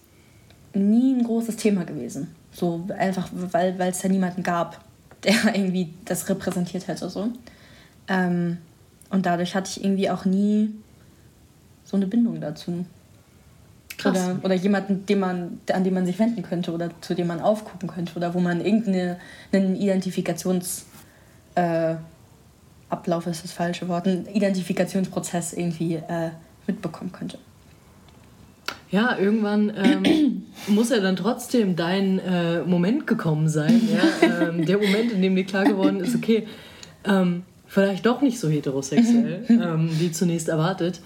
[0.73, 2.33] nie ein großes Thema gewesen.
[2.51, 4.83] So einfach, weil es da niemanden gab,
[5.23, 7.09] der irgendwie das repräsentiert hätte.
[7.09, 7.29] So.
[8.07, 8.57] Ähm,
[9.09, 10.73] und dadurch hatte ich irgendwie auch nie
[11.83, 12.85] so eine Bindung dazu.
[13.97, 14.17] Krass.
[14.17, 17.39] Oder, oder jemanden, den man, an den man sich wenden könnte oder zu dem man
[17.39, 19.17] aufgucken könnte oder wo man irgendeinen
[19.75, 20.85] Identifikationsablauf
[21.55, 21.95] äh,
[23.27, 26.29] ist das falsche Wort, einen Identifikationsprozess irgendwie äh,
[26.67, 27.37] mitbekommen könnte.
[28.91, 33.81] Ja, irgendwann ähm, muss ja dann trotzdem dein äh, Moment gekommen sein.
[33.93, 34.03] Ja?
[34.45, 36.47] Ähm, der Moment, in dem dir klar geworden ist, okay,
[37.05, 41.01] ähm, vielleicht doch nicht so heterosexuell, ähm, wie zunächst erwartet.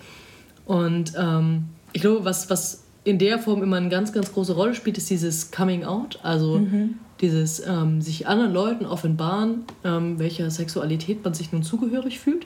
[0.65, 4.75] Und ähm, ich glaube, was, was in der Form immer eine ganz, ganz große Rolle
[4.75, 6.95] spielt, ist dieses Coming Out, also mhm.
[7.21, 12.45] Dieses ähm, sich anderen Leuten offenbaren, ähm, welcher Sexualität man sich nun zugehörig fühlt.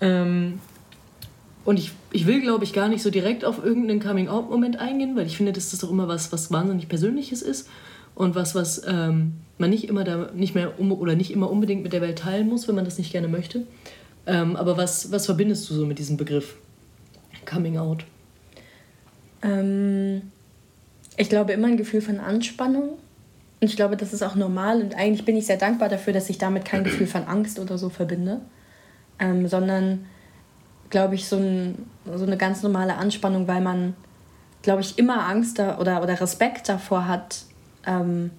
[0.00, 0.60] Ähm,
[1.64, 5.26] und ich, ich will, glaube ich, gar nicht so direkt auf irgendeinen Coming-out-Moment eingehen, weil
[5.26, 7.68] ich finde, dass das doch immer was, was wahnsinnig Persönliches ist
[8.14, 11.82] und was, was ähm, man nicht immer da nicht mehr um, oder nicht immer unbedingt
[11.82, 13.66] mit der Welt teilen muss, wenn man das nicht gerne möchte.
[14.26, 16.56] Ähm, aber was, was verbindest du so mit diesem Begriff
[17.46, 18.04] Coming Out?
[19.42, 20.22] Ähm,
[21.16, 22.98] ich glaube immer ein Gefühl von Anspannung.
[23.62, 24.82] Und ich glaube, das ist auch normal.
[24.82, 27.78] Und eigentlich bin ich sehr dankbar dafür, dass ich damit kein Gefühl von Angst oder
[27.78, 28.40] so verbinde,
[29.20, 30.06] ähm, sondern
[30.90, 33.94] glaube ich, so, ein, so eine ganz normale Anspannung, weil man,
[34.62, 37.44] glaube ich, immer Angst da, oder, oder Respekt davor hat,
[37.86, 38.32] ähm,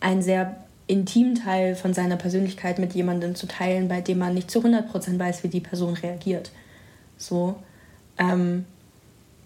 [0.00, 4.50] einen sehr intimen Teil von seiner Persönlichkeit mit jemandem zu teilen, bei dem man nicht
[4.50, 6.50] zu 100% weiß, wie die Person reagiert.
[7.18, 7.56] So.
[8.16, 8.64] Ähm,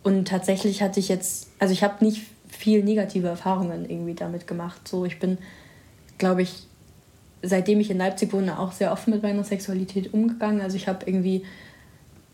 [0.05, 2.23] und tatsächlich hatte ich jetzt, also ich habe nicht
[2.61, 4.87] viel negative Erfahrungen irgendwie damit gemacht.
[4.87, 5.39] So, ich bin,
[6.19, 6.67] glaube ich,
[7.43, 10.61] seitdem ich in Leipzig wohne, auch sehr offen mit meiner Sexualität umgegangen.
[10.61, 11.43] Also ich habe irgendwie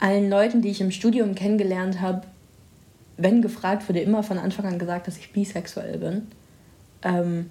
[0.00, 2.22] allen Leuten, die ich im Studium kennengelernt habe,
[3.16, 6.26] wenn gefragt wurde, immer von Anfang an gesagt, dass ich bisexuell bin.
[7.02, 7.48] Ähm,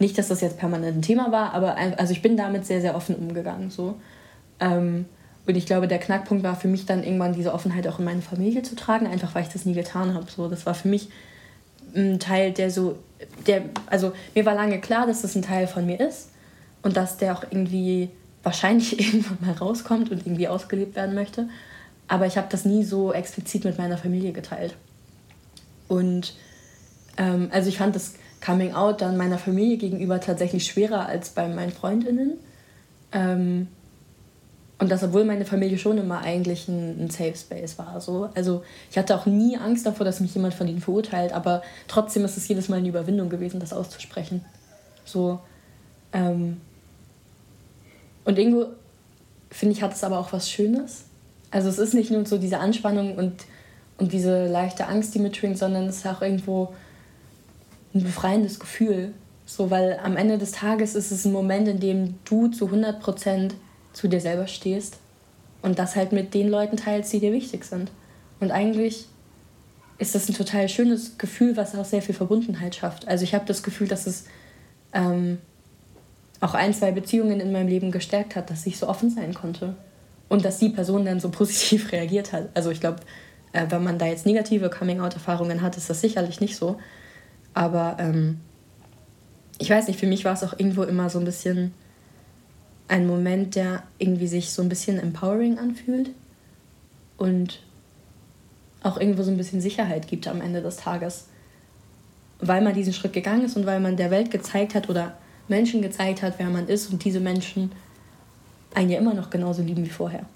[0.00, 2.96] nicht, dass das jetzt permanent ein Thema war, aber also ich bin damit sehr, sehr
[2.96, 3.70] offen umgegangen.
[3.70, 3.94] So.
[4.58, 5.04] Ähm,
[5.46, 8.22] und ich glaube, der Knackpunkt war für mich dann irgendwann diese Offenheit auch in meine
[8.22, 10.26] Familie zu tragen, einfach weil ich das nie getan habe.
[10.28, 11.08] So, das war für mich
[11.94, 12.98] ein Teil, der so,
[13.46, 16.30] der, also mir war lange klar, dass das ein Teil von mir ist
[16.82, 18.10] und dass der auch irgendwie
[18.42, 21.48] wahrscheinlich irgendwann mal rauskommt und irgendwie ausgelebt werden möchte.
[22.08, 24.74] Aber ich habe das nie so explizit mit meiner Familie geteilt.
[25.88, 26.34] Und
[27.16, 31.48] ähm, also ich fand das Coming Out dann meiner Familie gegenüber tatsächlich schwerer als bei
[31.48, 32.38] meinen Freundinnen.
[33.12, 33.68] Ähm,
[34.82, 38.00] und das, obwohl meine Familie schon immer eigentlich ein, ein, Safe Space war.
[38.00, 38.30] So.
[38.34, 42.24] Also ich hatte auch nie Angst davor, dass mich jemand von ihnen verurteilt, aber trotzdem
[42.24, 44.44] ist es jedes Mal eine Überwindung gewesen, das auszusprechen.
[45.04, 45.38] So,
[46.12, 46.60] ähm,
[48.24, 48.66] und irgendwo,
[49.52, 51.04] finde ich, hat es aber auch was Schönes.
[51.52, 53.34] Also es ist nicht nur so diese Anspannung und,
[53.98, 56.74] und diese leichte Angst, die mitschwingt, sondern es ist auch irgendwo
[57.94, 59.12] ein befreiendes Gefühl.
[59.46, 63.52] So, weil am Ende des Tages ist es ein Moment, in dem du zu 100%
[63.92, 64.98] zu dir selber stehst
[65.62, 67.90] und das halt mit den Leuten teilst, die dir wichtig sind.
[68.40, 69.06] Und eigentlich
[69.98, 73.06] ist das ein total schönes Gefühl, was auch sehr viel Verbundenheit schafft.
[73.06, 74.24] Also ich habe das Gefühl, dass es
[74.92, 75.38] ähm,
[76.40, 79.76] auch ein, zwei Beziehungen in meinem Leben gestärkt hat, dass ich so offen sein konnte.
[80.28, 82.48] Und dass die Person dann so positiv reagiert hat.
[82.54, 83.00] Also ich glaube,
[83.52, 86.78] äh, wenn man da jetzt negative Coming-out-Erfahrungen hat, ist das sicherlich nicht so.
[87.54, 88.40] Aber ähm,
[89.58, 91.74] ich weiß nicht, für mich war es auch irgendwo immer so ein bisschen
[92.88, 96.10] ein Moment, der irgendwie sich so ein bisschen empowering anfühlt
[97.16, 97.60] und
[98.82, 101.26] auch irgendwo so ein bisschen Sicherheit gibt am Ende des Tages.
[102.40, 105.16] Weil man diesen Schritt gegangen ist und weil man der Welt gezeigt hat oder
[105.48, 107.72] Menschen gezeigt hat, wer man ist und diese Menschen
[108.74, 110.26] einen ja immer noch genauso lieben wie vorher.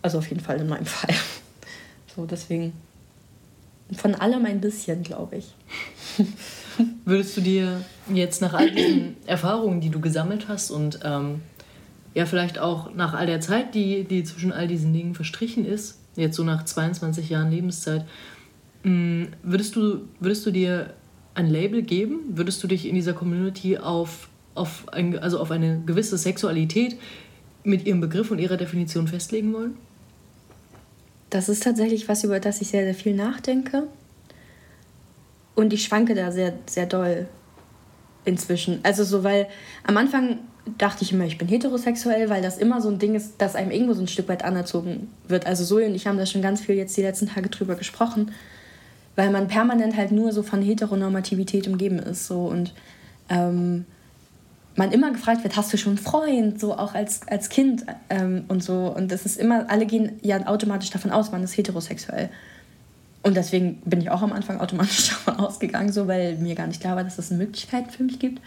[0.00, 1.14] Also auf jeden Fall in meinem Fall.
[2.14, 2.72] So, deswegen
[3.96, 5.54] von allem ein bisschen, glaube ich.
[7.04, 11.42] Würdest du dir jetzt nach all diesen Erfahrungen, die du gesammelt hast und ähm,
[12.14, 15.98] ja vielleicht auch nach all der Zeit, die, die zwischen all diesen Dingen verstrichen ist,
[16.16, 18.06] jetzt so nach 22 Jahren Lebenszeit,
[18.82, 20.94] mh, würdest, du, würdest du dir
[21.34, 22.20] ein Label geben?
[22.28, 26.98] Würdest du dich in dieser Community auf auf, ein, also auf eine gewisse Sexualität
[27.64, 29.76] mit ihrem Begriff und ihrer Definition festlegen wollen?
[31.30, 33.84] Das ist tatsächlich was, über das ich sehr, sehr viel nachdenke.
[35.54, 37.28] Und ich schwanke da sehr, sehr doll
[38.24, 38.80] inzwischen.
[38.82, 39.48] Also so, weil
[39.84, 40.38] am Anfang
[40.78, 43.70] dachte ich immer, ich bin heterosexuell, weil das immer so ein Ding ist, das einem
[43.70, 45.46] irgendwo so ein Stück weit anerzogen wird.
[45.46, 48.32] Also Zoe und ich haben da schon ganz viel jetzt die letzten Tage drüber gesprochen,
[49.16, 52.26] weil man permanent halt nur so von Heteronormativität umgeben ist.
[52.26, 52.74] So und
[53.28, 53.86] ähm,
[54.76, 58.44] man immer gefragt wird, hast du schon einen Freund, so auch als, als Kind ähm,
[58.48, 58.92] und so.
[58.94, 62.30] Und das ist immer, alle gehen ja automatisch davon aus, man ist heterosexuell.
[63.22, 66.80] Und deswegen bin ich auch am Anfang automatisch davon ausgegangen, so, weil mir gar nicht
[66.80, 68.40] klar war, dass es das Möglichkeiten für mich gibt.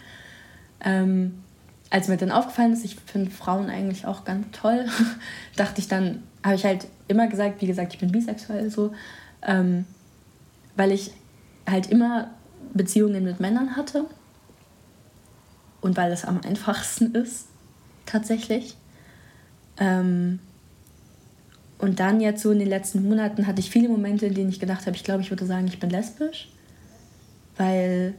[0.84, 1.42] Ähm,
[1.90, 4.86] als mir dann aufgefallen ist, ich finde Frauen eigentlich auch ganz toll,
[5.56, 8.92] dachte ich dann, habe ich halt immer gesagt, wie gesagt, ich bin bisexuell so,
[9.42, 9.86] ähm,
[10.76, 11.12] weil ich
[11.68, 12.30] halt immer
[12.74, 14.06] Beziehungen mit Männern hatte
[15.80, 17.46] und weil es am einfachsten ist,
[18.04, 18.76] tatsächlich.
[19.78, 20.40] Ähm,
[21.78, 24.60] und dann jetzt so in den letzten Monaten hatte ich viele Momente, in denen ich
[24.60, 26.48] gedacht habe, ich glaube, ich würde sagen, ich bin lesbisch,
[27.56, 28.14] weil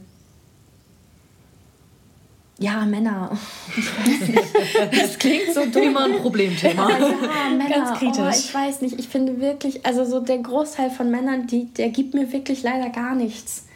[2.58, 3.30] ja, Männer.
[4.90, 5.82] Das klingt so dumm.
[5.82, 6.90] Immer ein Problemthema.
[6.90, 7.68] ja, Männer.
[7.74, 8.20] Ganz kritisch.
[8.20, 8.98] Oh, ich weiß nicht.
[8.98, 12.90] Ich finde wirklich, also so der Großteil von Männern, die, der gibt mir wirklich leider
[12.90, 13.66] gar nichts.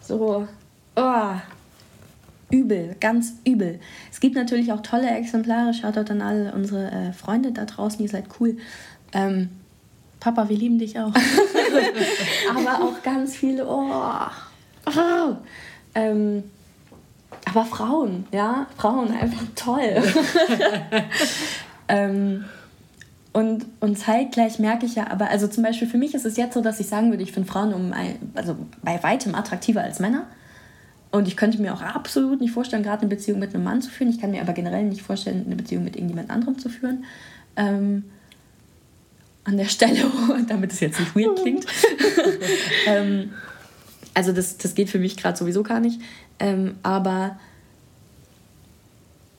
[0.00, 0.46] So,
[0.96, 1.32] oh,
[2.50, 3.80] übel, ganz übel.
[4.10, 5.74] Es gibt natürlich auch tolle Exemplare.
[5.74, 8.00] Schaut dort an alle unsere äh, Freunde da draußen.
[8.00, 8.58] Ihr seid cool.
[9.12, 9.50] Ähm,
[10.20, 11.12] Papa, wir lieben dich auch.
[12.50, 13.90] Aber auch ganz viele, oh.
[14.86, 15.36] oh.
[15.94, 16.44] Ähm,
[17.56, 20.02] aber Frauen, ja, Frauen einfach toll.
[21.88, 22.44] ähm,
[23.32, 26.54] und, und zeitgleich merke ich ja, aber also zum Beispiel für mich ist es jetzt
[26.54, 30.00] so, dass ich sagen würde, ich finde Frauen um ein, also bei weitem attraktiver als
[30.00, 30.26] Männer.
[31.10, 33.90] Und ich könnte mir auch absolut nicht vorstellen, gerade eine Beziehung mit einem Mann zu
[33.90, 34.10] führen.
[34.10, 37.04] Ich kann mir aber generell nicht vorstellen, eine Beziehung mit irgendjemand anderem zu führen.
[37.56, 38.04] Ähm,
[39.44, 40.10] an der Stelle,
[40.48, 41.64] damit es jetzt nicht weird klingt.
[42.86, 43.30] ähm,
[44.12, 46.00] also das, das geht für mich gerade sowieso gar nicht.
[46.38, 47.38] Ähm, aber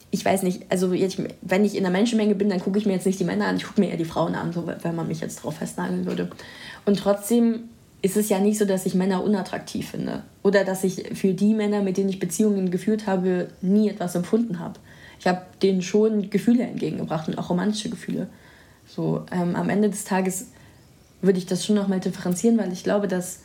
[0.09, 2.93] ich weiß nicht, also jetzt, wenn ich in der Menschenmenge bin, dann gucke ich mir
[2.93, 5.07] jetzt nicht die Männer an, ich gucke mir eher die Frauen an, so, wenn man
[5.07, 6.29] mich jetzt drauf festnageln würde.
[6.85, 7.69] Und trotzdem
[8.01, 10.23] ist es ja nicht so, dass ich Männer unattraktiv finde.
[10.43, 14.59] Oder dass ich für die Männer, mit denen ich Beziehungen geführt habe, nie etwas empfunden
[14.59, 14.79] habe.
[15.19, 18.27] Ich habe denen schon Gefühle entgegengebracht und auch romantische Gefühle.
[18.87, 20.47] So, ähm, am Ende des Tages
[21.21, 23.39] würde ich das schon nochmal differenzieren, weil ich glaube, dass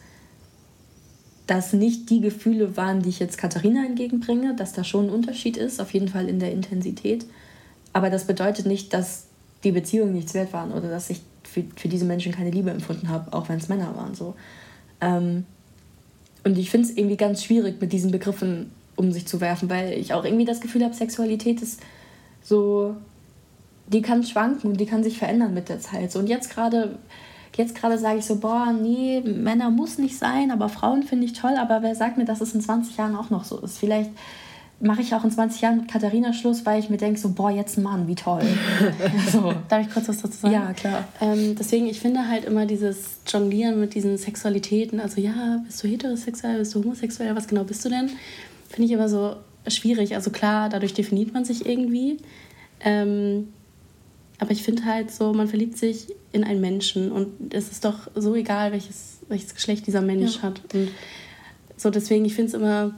[1.52, 5.58] das nicht die Gefühle waren, die ich jetzt Katharina entgegenbringe, dass da schon ein Unterschied
[5.58, 7.26] ist, auf jeden Fall in der Intensität.
[7.92, 9.26] Aber das bedeutet nicht, dass
[9.62, 13.10] die Beziehungen nichts wert waren oder dass ich für, für diese Menschen keine Liebe empfunden
[13.10, 14.14] habe, auch wenn es Männer waren.
[14.14, 14.34] So.
[15.02, 15.44] Ähm,
[16.42, 19.92] und ich finde es irgendwie ganz schwierig, mit diesen Begriffen um sich zu werfen, weil
[19.92, 21.80] ich auch irgendwie das Gefühl habe, Sexualität ist
[22.42, 22.96] so,
[23.88, 26.12] die kann schwanken und die kann sich verändern mit der Zeit.
[26.12, 26.98] So, und jetzt gerade
[27.56, 31.34] Jetzt gerade sage ich so, boah, nee, Männer muss nicht sein, aber Frauen finde ich
[31.34, 31.54] toll.
[31.58, 33.78] Aber wer sagt mir, dass es in 20 Jahren auch noch so ist?
[33.78, 34.10] Vielleicht
[34.82, 37.50] mache ich auch in 20 Jahren mit Katharina Schluss, weil ich mir denke, so, boah,
[37.50, 38.42] jetzt ein Mann, wie toll.
[39.32, 39.54] so.
[39.68, 40.54] Darf ich kurz was dazu sagen?
[40.54, 41.04] Ja, klar.
[41.20, 45.88] Ähm, deswegen, ich finde halt immer dieses Jonglieren mit diesen Sexualitäten, also ja, bist du
[45.88, 48.10] heterosexuell, bist du homosexuell, was genau bist du denn?
[48.68, 49.36] Finde ich immer so
[49.68, 50.16] schwierig.
[50.16, 52.16] Also klar, dadurch definiert man sich irgendwie.
[52.80, 53.52] Ähm,
[54.38, 58.10] aber ich finde halt so, man verliebt sich in einen Menschen und es ist doch
[58.14, 60.42] so egal, welches, welches Geschlecht dieser Mensch ja.
[60.42, 60.60] hat.
[60.74, 60.88] Und
[61.76, 62.92] so deswegen, ich finde es immer,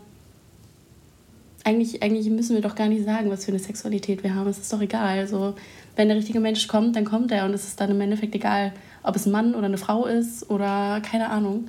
[1.64, 4.48] eigentlich, eigentlich müssen wir doch gar nicht sagen, was für eine Sexualität wir haben.
[4.48, 5.18] Es ist doch egal.
[5.18, 5.54] Also,
[5.96, 8.72] wenn der richtige Mensch kommt, dann kommt er und es ist dann im Endeffekt egal,
[9.02, 11.68] ob es ein Mann oder eine Frau ist oder keine Ahnung.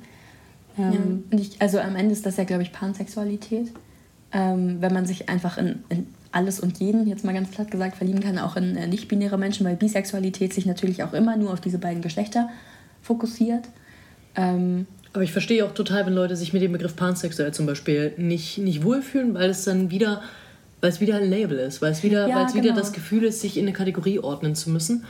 [0.78, 3.72] Ähm, ja, ich, also am Ende ist das ja, glaube ich, Pansexualität.
[4.32, 7.96] Ähm, wenn man sich einfach in, in alles und jeden, jetzt mal ganz platt gesagt,
[7.96, 11.60] verlieben kann, auch in äh, nicht-binäre Menschen, weil Bisexualität sich natürlich auch immer nur auf
[11.60, 12.50] diese beiden Geschlechter
[13.02, 13.64] fokussiert.
[14.36, 18.12] Ähm, aber ich verstehe auch total, wenn Leute sich mit dem Begriff pansexuell zum Beispiel
[18.18, 20.20] nicht, nicht wohlfühlen, weil es dann wieder,
[20.82, 22.64] weil es wieder ein Label ist, weil es wieder, ja, weil es genau.
[22.64, 25.04] wieder das Gefühl ist, sich in eine Kategorie ordnen zu müssen.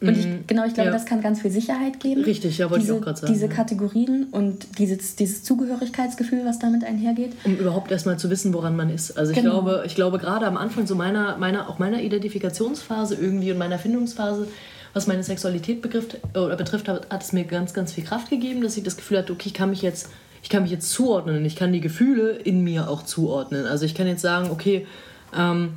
[0.00, 0.44] Und ich, mhm.
[0.46, 0.92] genau, ich glaube, ja.
[0.92, 2.22] das kann ganz viel Sicherheit geben.
[2.22, 3.32] Richtig, ja, wollte diese, ich auch gerade sagen.
[3.32, 7.32] Diese Kategorien und dieses, dieses Zugehörigkeitsgefühl, was damit einhergeht.
[7.44, 9.16] Um überhaupt erstmal zu wissen, woran man ist.
[9.16, 9.62] Also ich genau.
[9.62, 13.78] glaube, ich glaube gerade am Anfang so meiner, meiner, auch meiner Identifikationsphase irgendwie und meiner
[13.78, 14.48] Findungsphase,
[14.92, 18.60] was meine Sexualität betrifft, oder betrifft, hat, hat es mir ganz, ganz viel Kraft gegeben,
[18.60, 20.10] dass ich das Gefühl hatte, okay, ich kann mich jetzt,
[20.42, 23.64] ich kann mich jetzt zuordnen und ich kann die Gefühle in mir auch zuordnen.
[23.64, 24.86] Also ich kann jetzt sagen, okay,
[25.34, 25.70] ähm,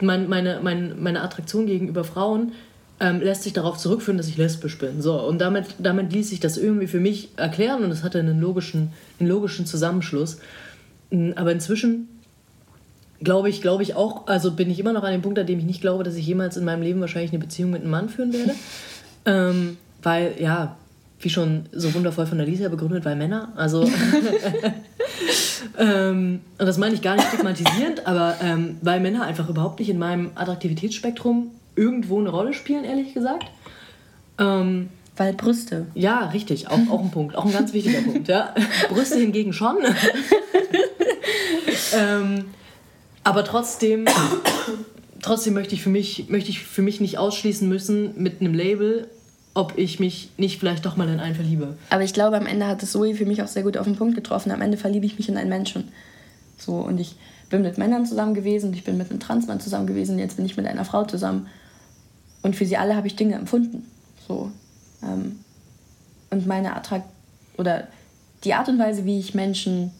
[0.00, 2.52] mein, meine, mein, meine Attraktion gegenüber Frauen
[3.00, 5.02] ähm, lässt sich darauf zurückführen, dass ich lesbisch bin.
[5.02, 8.40] So, und damit, damit ließ sich das irgendwie für mich erklären und es hatte einen
[8.40, 10.38] logischen, einen logischen Zusammenschluss.
[11.10, 12.08] Hm, aber inzwischen
[13.20, 15.58] glaube ich, glaube ich auch, also bin ich immer noch an dem Punkt, an dem
[15.58, 18.08] ich nicht glaube, dass ich jemals in meinem Leben wahrscheinlich eine Beziehung mit einem Mann
[18.08, 18.54] führen werde.
[19.26, 20.76] ähm, weil, ja,
[21.20, 23.82] wie schon so wundervoll von Alicia begründet, weil Männer, also.
[25.78, 29.88] ähm, und das meine ich gar nicht stigmatisierend, aber ähm, weil Männer einfach überhaupt nicht
[29.88, 33.46] in meinem Attraktivitätsspektrum irgendwo eine Rolle spielen, ehrlich gesagt.
[34.38, 35.86] Ähm, Weil Brüste.
[35.94, 38.28] Ja, richtig, auch, auch ein Punkt, auch ein ganz wichtiger Punkt.
[38.28, 38.54] Ja.
[38.88, 39.76] Brüste hingegen schon.
[41.96, 42.46] ähm,
[43.24, 44.06] aber trotzdem,
[45.22, 49.08] trotzdem möchte ich, für mich, möchte ich für mich nicht ausschließen müssen mit einem Label,
[49.54, 51.76] ob ich mich nicht vielleicht doch mal in einen verliebe.
[51.90, 53.96] Aber ich glaube, am Ende hat es Zoe für mich auch sehr gut auf den
[53.96, 54.50] Punkt getroffen.
[54.50, 55.92] Am Ende verliebe ich mich in einen Menschen.
[56.56, 57.16] So, und ich
[57.50, 60.56] bin mit Männern zusammen gewesen, ich bin mit einem Transmann zusammen gewesen, jetzt bin ich
[60.56, 61.48] mit einer Frau zusammen.
[62.42, 63.86] Und für sie alle habe ich Dinge empfunden.
[64.26, 64.50] So.
[65.02, 65.40] Ähm,
[66.30, 67.08] und meine Attrakt
[67.56, 67.88] oder
[68.44, 69.90] die Art und Weise, wie ich Menschen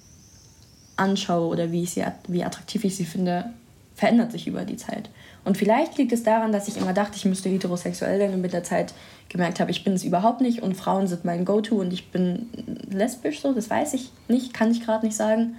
[0.96, 3.52] anschaue oder wie, ich sie, wie attraktiv ich sie finde,
[3.94, 5.10] verändert sich über die Zeit.
[5.44, 8.52] Und vielleicht liegt es daran, dass ich immer dachte, ich müsste heterosexuell sein und mit
[8.52, 8.92] der Zeit
[9.28, 12.46] gemerkt habe, ich bin es überhaupt nicht und Frauen sind mein Go-To und ich bin
[12.90, 15.56] lesbisch so, das weiß ich nicht, kann ich gerade nicht sagen.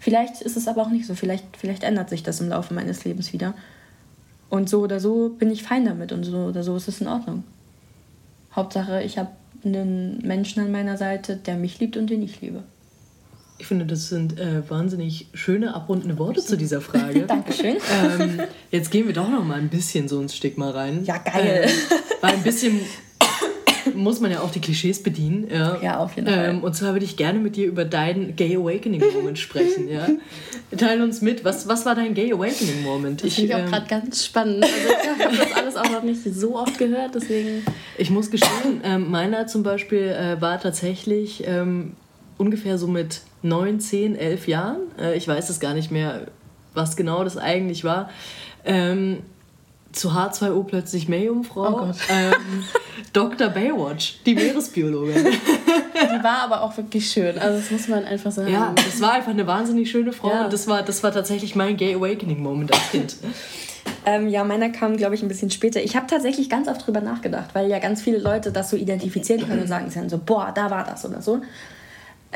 [0.00, 3.04] Vielleicht ist es aber auch nicht so, vielleicht, vielleicht ändert sich das im Laufe meines
[3.04, 3.54] Lebens wieder.
[4.52, 7.06] Und so oder so bin ich fein damit und so oder so ist es in
[7.08, 7.42] Ordnung.
[8.54, 9.30] Hauptsache, ich habe
[9.64, 12.62] einen Menschen an meiner Seite, der mich liebt und den ich liebe.
[13.56, 17.22] Ich finde, das sind äh, wahnsinnig schöne, abrundende Worte zu dieser Frage.
[17.26, 17.78] Dankeschön.
[18.20, 21.02] Ähm, jetzt gehen wir doch noch mal ein bisschen so ins Stigma rein.
[21.06, 21.64] Ja, geil.
[21.64, 22.78] Ähm, weil ein bisschen
[23.94, 25.48] muss man ja auch die Klischees bedienen.
[25.50, 26.50] Ja, ja auf jeden Fall.
[26.50, 29.88] Ähm, und zwar würde ich gerne mit dir über deinen Gay Awakening Moment sprechen.
[29.88, 30.06] Ja?
[30.76, 33.24] Teil uns mit, was, was war dein Gay Awakening Moment?
[33.24, 34.64] Das finde ich auch ähm, gerade ganz spannend.
[34.64, 37.64] Also ich habe das alles auch noch nicht so oft gehört, deswegen...
[37.98, 41.92] Ich muss gestehen, ähm, meiner zum Beispiel äh, war tatsächlich ähm,
[42.38, 44.80] ungefähr so mit neun, zehn, elf Jahren.
[44.98, 46.26] Äh, ich weiß es gar nicht mehr,
[46.74, 48.10] was genau das eigentlich war.
[48.64, 49.18] Ähm,
[49.92, 51.88] zu H2O plötzlich Meerjungfrau.
[51.88, 52.64] Oh ähm,
[53.12, 53.48] Dr.
[53.48, 55.14] Baywatch, die Meeresbiologin.
[55.94, 57.38] Die war aber auch wirklich schön.
[57.38, 58.52] Also das muss man einfach sagen.
[58.52, 60.30] Ja, das war einfach eine wahnsinnig schöne Frau.
[60.30, 60.44] Ja.
[60.44, 63.16] Und das war, das war tatsächlich mein Gay Awakening-Moment als Kind.
[64.04, 65.80] Ähm, ja, meiner kam, glaube ich, ein bisschen später.
[65.80, 69.46] Ich habe tatsächlich ganz oft drüber nachgedacht, weil ja ganz viele Leute das so identifizieren
[69.46, 71.40] können und sagen dann so, boah, da war das oder so.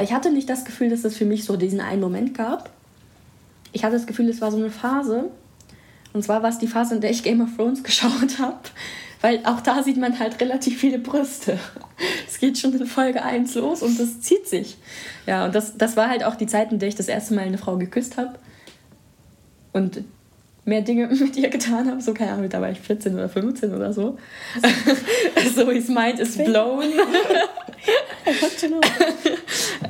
[0.01, 2.71] Ich hatte nicht das Gefühl, dass es für mich so diesen einen Moment gab.
[3.73, 5.25] Ich hatte das Gefühl, es war so eine Phase.
[6.17, 8.59] Und zwar war es die Phase, in der ich Game of Thrones geschaut habe.
[9.21, 11.59] Weil auch da sieht man halt relativ viele Brüste.
[12.29, 14.77] Es geht schon in Folge 1 los und das zieht sich.
[15.27, 17.47] Ja, und das, das war halt auch die Zeit, in der ich das erste Mal
[17.47, 18.35] eine Frau geküsst habe.
[19.73, 20.05] Und
[20.67, 22.03] mehr Dinge mit ihr getan habe.
[22.03, 24.19] So, keine Ahnung, da war ich 14 oder 15 oder so.
[25.55, 26.85] so his mind is blown.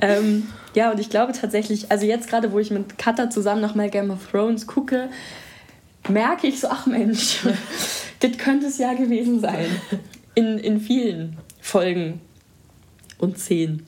[0.01, 3.91] ähm, ja, und ich glaube tatsächlich, also jetzt gerade, wo ich mit Katha zusammen nochmal
[3.91, 5.09] Game of Thrones gucke,
[6.09, 7.47] merke ich so, ach Mensch,
[8.21, 9.67] das könnte es ja gewesen sein.
[10.35, 12.21] In, in vielen Folgen
[13.19, 13.87] und Szenen.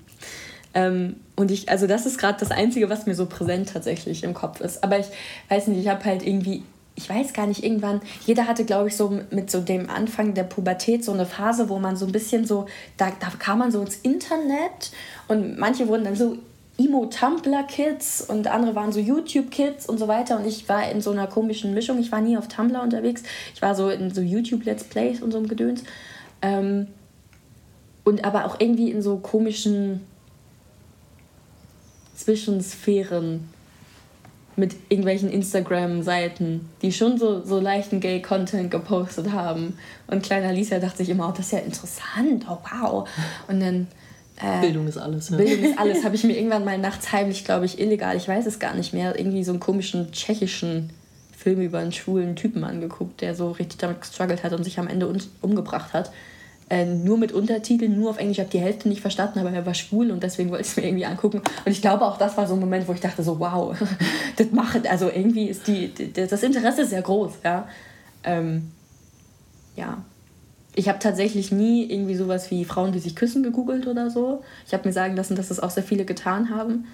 [0.75, 4.35] Ähm, und ich, also das ist gerade das Einzige, was mir so präsent tatsächlich im
[4.35, 4.83] Kopf ist.
[4.83, 5.07] Aber ich
[5.49, 6.63] weiß nicht, ich habe halt irgendwie
[6.99, 10.43] ich weiß gar nicht, irgendwann, jeder hatte, glaube ich, so mit so dem Anfang der
[10.43, 13.81] Pubertät so eine Phase, wo man so ein bisschen so, da, da kam man so
[13.81, 14.91] ins Internet
[15.29, 16.39] und manche wurden dann so
[16.79, 20.39] Emo-Tumblr-Kids und andere waren so YouTube-Kids und so weiter.
[20.39, 21.99] Und ich war in so einer komischen Mischung.
[21.99, 23.25] Ich war nie auf Tumblr unterwegs.
[23.55, 25.83] Ich war so in so YouTube-Let's Plays und so einem Gedöns.
[26.41, 26.87] Ähm,
[28.05, 30.07] und aber auch irgendwie in so komischen
[32.15, 33.49] Zwischensphären
[34.55, 39.79] mit irgendwelchen Instagram-Seiten, die schon so, so leichten Gay-Content gepostet haben.
[40.07, 43.09] Und kleiner Alicia dachte sich immer, oh, das ist ja interessant, oh wow.
[43.49, 43.89] Und dann.
[44.41, 45.31] Äh, Bildung ist alles.
[45.31, 45.39] Ne?
[45.39, 46.05] Bildung ist alles.
[46.05, 48.93] Habe ich mir irgendwann mal nachts heimlich, glaube ich, illegal, ich weiß es gar nicht
[48.93, 50.91] mehr, irgendwie so einen komischen tschechischen
[51.37, 54.89] Film über einen schwulen Typen angeguckt, der so richtig damit gestruggelt hat und sich am
[54.89, 56.13] Ende umgebracht hat.
[56.71, 58.37] Äh, nur mit Untertiteln, nur auf Englisch.
[58.37, 60.77] Ich habe die Hälfte nicht verstanden, aber er war schwul und deswegen wollte ich es
[60.77, 61.41] mir irgendwie angucken.
[61.65, 63.75] Und ich glaube, auch das war so ein Moment, wo ich dachte so, wow,
[64.37, 67.67] das macht, also irgendwie ist die, das Interesse sehr groß, ja.
[68.25, 68.71] Ähm,
[69.77, 70.03] ja.
[70.75, 74.43] Ich habe tatsächlich nie irgendwie sowas wie Frauen, die sich küssen, gegoogelt oder so.
[74.67, 76.87] Ich habe mir sagen lassen, dass das auch sehr viele getan haben.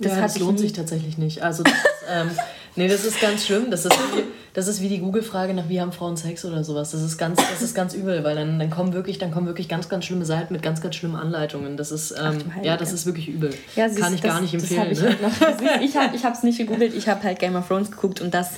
[0.00, 1.42] Das, ja, das lohnt sich tatsächlich nicht.
[1.42, 2.30] Also das ist, ähm,
[2.76, 3.70] nee, das ist ganz schlimm.
[3.70, 4.22] Das ist wie,
[4.54, 6.92] das ist wie die Google-Frage nach wie haben Frauen Sex oder sowas.
[6.92, 9.68] Das ist ganz, das ist ganz übel, weil dann, dann kommen wirklich, dann kommen wirklich
[9.68, 11.76] ganz, ganz schlimme Seiten mit ganz, ganz schlimmen Anleitungen.
[11.76, 13.50] Das ist, ähm, Ach, ja, das ist wirklich übel.
[13.74, 14.92] Ja, Kann ich das, gar nicht empfehlen.
[14.92, 18.20] Ich, halt noch, ich habe es nicht gegoogelt, ich habe halt Game of Thrones geguckt
[18.20, 18.52] und das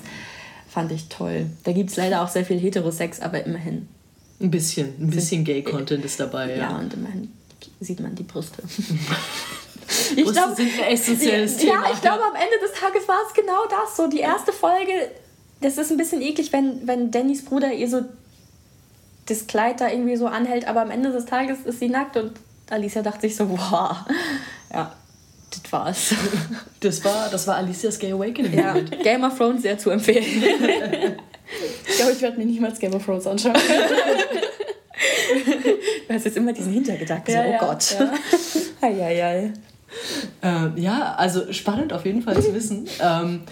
[0.69, 1.47] fand ich toll.
[1.65, 3.89] Da gibt es leider auch sehr viel Heterosex, aber immerhin.
[4.41, 6.71] Ein bisschen, ein bisschen Gay-Content ist dabei, ja.
[6.71, 7.31] Ja, und immerhin
[7.81, 8.63] sieht man die Brüste.
[10.17, 11.85] ich glaube, ein essentielles Thema.
[11.85, 13.97] Ja, ich glaube, am Ende des Tages war es genau das.
[13.97, 14.93] So, die erste Folge,
[15.61, 18.03] das ist ein bisschen eklig, wenn, wenn Dannys Bruder ihr so
[19.27, 22.33] das Kleid da irgendwie so anhält, aber am Ende des Tages ist sie nackt und
[22.71, 23.97] Alicia dachte sich so, wow.
[24.73, 24.93] Ja,
[25.51, 26.15] das war's.
[26.81, 28.55] Das war, das war Alicias Gay Awakening.
[28.55, 31.17] Ja, Game of Thrones sehr zu empfehlen.
[31.87, 33.55] ich glaube, ich werde mir niemals Game of Thrones anschauen.
[36.09, 37.97] du hast jetzt immer diesen Hintergedanken, ja, so, oh ja, Gott.
[37.99, 38.13] Ja.
[38.89, 39.53] Ei, ei, ei.
[40.43, 42.89] Ähm, ja, also spannend auf jeden Fall zu wissen.
[43.01, 43.43] Ähm,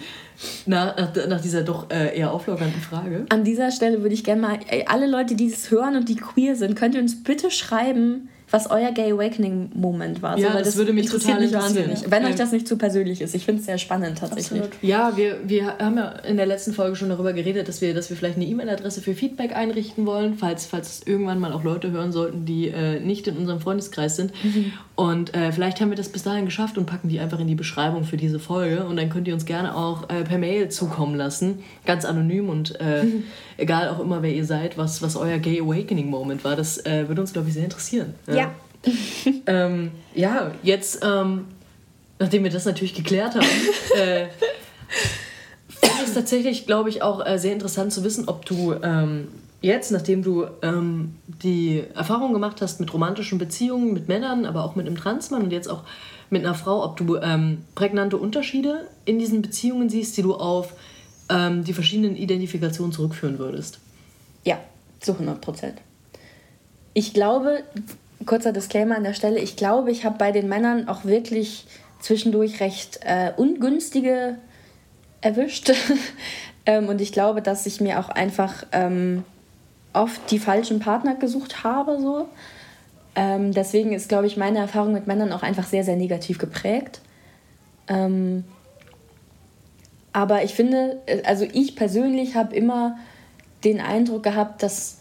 [0.65, 3.25] nach, nach, nach, dieser doch äh, eher auflockernden Frage.
[3.29, 6.15] An dieser Stelle würde ich gerne mal, ey, alle Leute, die das hören und die
[6.15, 10.37] queer sind, könnt ihr uns bitte schreiben, was euer Gay Awakening Moment war.
[10.37, 12.09] Ja, so, das, das, würde mich total mich wahnsinnig.
[12.09, 13.35] Wenn euch das nicht zu persönlich ist.
[13.35, 14.61] Ich finde es sehr spannend tatsächlich.
[14.61, 14.83] Absolut.
[14.83, 18.09] Ja, wir, wir haben ja in der letzten Folge schon darüber geredet, dass wir, dass
[18.09, 22.11] wir vielleicht eine E-Mail-Adresse für Feedback einrichten wollen, falls, falls irgendwann mal auch Leute hören
[22.11, 24.31] sollten, die äh, nicht in unserem Freundeskreis sind.
[24.43, 24.73] Mhm.
[24.95, 27.55] Und äh, vielleicht haben wir das bis dahin geschafft und packen die einfach in die
[27.55, 28.85] Beschreibung für diese Folge.
[28.85, 31.59] Und dann könnt ihr uns gerne auch äh, per Mail zukommen lassen.
[31.85, 33.23] Ganz anonym und äh, mhm.
[33.59, 36.55] Egal auch immer, wer ihr seid, was, was euer Gay Awakening Moment war.
[36.55, 38.13] Das äh, würde uns, glaube ich, sehr interessieren.
[38.27, 38.35] Ja.
[38.35, 38.51] ja.
[39.47, 41.45] ähm, ja, jetzt, ähm,
[42.17, 43.45] nachdem wir das natürlich geklärt haben,
[43.97, 44.27] äh,
[45.67, 49.27] finde ich es tatsächlich, glaube ich, auch äh, sehr interessant zu wissen, ob du ähm,
[49.61, 54.75] jetzt, nachdem du ähm, die Erfahrung gemacht hast mit romantischen Beziehungen mit Männern, aber auch
[54.75, 55.83] mit einem Transmann und jetzt auch
[56.29, 60.73] mit einer Frau, ob du ähm, prägnante Unterschiede in diesen Beziehungen siehst, die du auf
[61.29, 63.79] ähm, die verschiedenen Identifikationen zurückführen würdest.
[64.43, 64.59] Ja,
[64.99, 65.81] zu 100 Prozent.
[66.93, 67.63] Ich glaube,
[68.25, 71.65] kurzer Disclaimer an der Stelle, ich glaube, ich habe bei den Männern auch wirklich
[71.99, 74.37] zwischendurch recht äh, ungünstige
[75.21, 75.71] erwischt.
[76.65, 79.23] ähm, und ich glaube, dass ich mir auch einfach ähm,
[79.93, 81.99] oft die falschen Partner gesucht habe.
[81.99, 82.27] So.
[83.15, 87.01] Ähm, deswegen ist, glaube ich, meine Erfahrung mit Männern auch einfach sehr, sehr negativ geprägt.
[90.13, 92.97] Aber ich finde, äh, also ich persönlich habe immer
[93.63, 94.99] den Eindruck gehabt, dass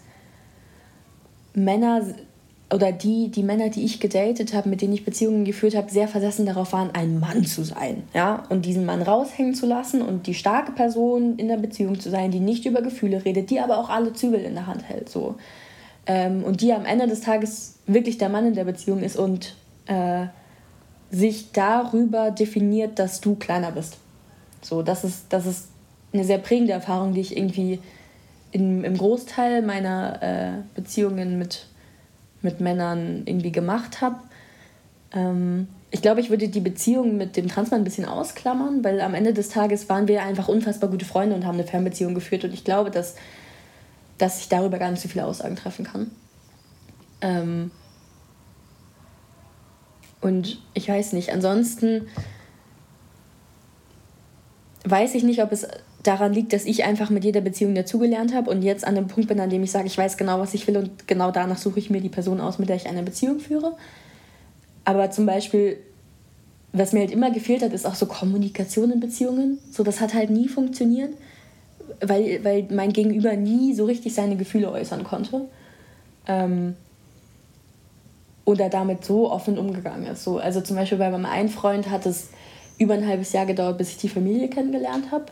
[1.55, 2.03] Männer
[2.73, 6.07] oder die, die Männer, die ich gedatet habe, mit denen ich Beziehungen geführt habe, sehr
[6.07, 8.03] versessen darauf waren, ein Mann zu sein.
[8.13, 8.45] Ja?
[8.51, 12.31] Und diesen Mann raushängen zu lassen und die starke Person in der Beziehung zu sein,
[12.31, 15.09] die nicht über Gefühle redet, die aber auch alle Zügel in der Hand hält.
[15.09, 15.37] So.
[16.07, 19.57] Ähm, und die am Ende des Tages wirklich der Mann in der Beziehung ist und
[19.87, 20.27] äh,
[21.11, 23.97] sich darüber definiert, dass du kleiner bist.
[24.63, 25.69] So, das ist, das ist
[26.13, 27.81] eine sehr prägende Erfahrung, die ich irgendwie
[28.51, 31.67] in, im Großteil meiner äh, Beziehungen mit
[32.43, 34.17] mit Männern irgendwie gemacht habe.
[35.13, 39.15] Ähm, ich glaube, ich würde die Beziehung mit dem Transmann ein bisschen ausklammern, weil am
[39.15, 42.45] Ende des Tages waren wir einfach unfassbar gute Freunde und haben eine Fernbeziehung geführt.
[42.45, 43.17] Und ich glaube, dass,
[44.19, 46.11] dass ich darüber gar nicht so viele Aussagen treffen kann.
[47.21, 47.71] Ähm
[50.21, 52.07] und ich weiß nicht, ansonsten
[54.85, 55.67] weiß ich nicht, ob es
[56.03, 59.29] daran liegt, dass ich einfach mit jeder Beziehung dazugelernt habe und jetzt an dem Punkt
[59.29, 61.79] bin, an dem ich sage, ich weiß genau, was ich will und genau danach suche
[61.79, 63.77] ich mir die Person aus, mit der ich eine Beziehung führe.
[64.85, 65.79] Aber zum Beispiel,
[66.73, 69.59] was mir halt immer gefehlt hat, ist auch so Kommunikation in Beziehungen.
[69.71, 71.11] So, das hat halt nie funktioniert,
[72.01, 75.43] weil, weil mein Gegenüber nie so richtig seine Gefühle äußern konnte.
[76.27, 76.75] Ähm,
[78.49, 80.25] oder damit so offen umgegangen ist.
[80.25, 82.31] So, also zum Beispiel bei meinem einen Freund hat es
[82.79, 85.27] über ein halbes Jahr gedauert, bis ich die Familie kennengelernt habe.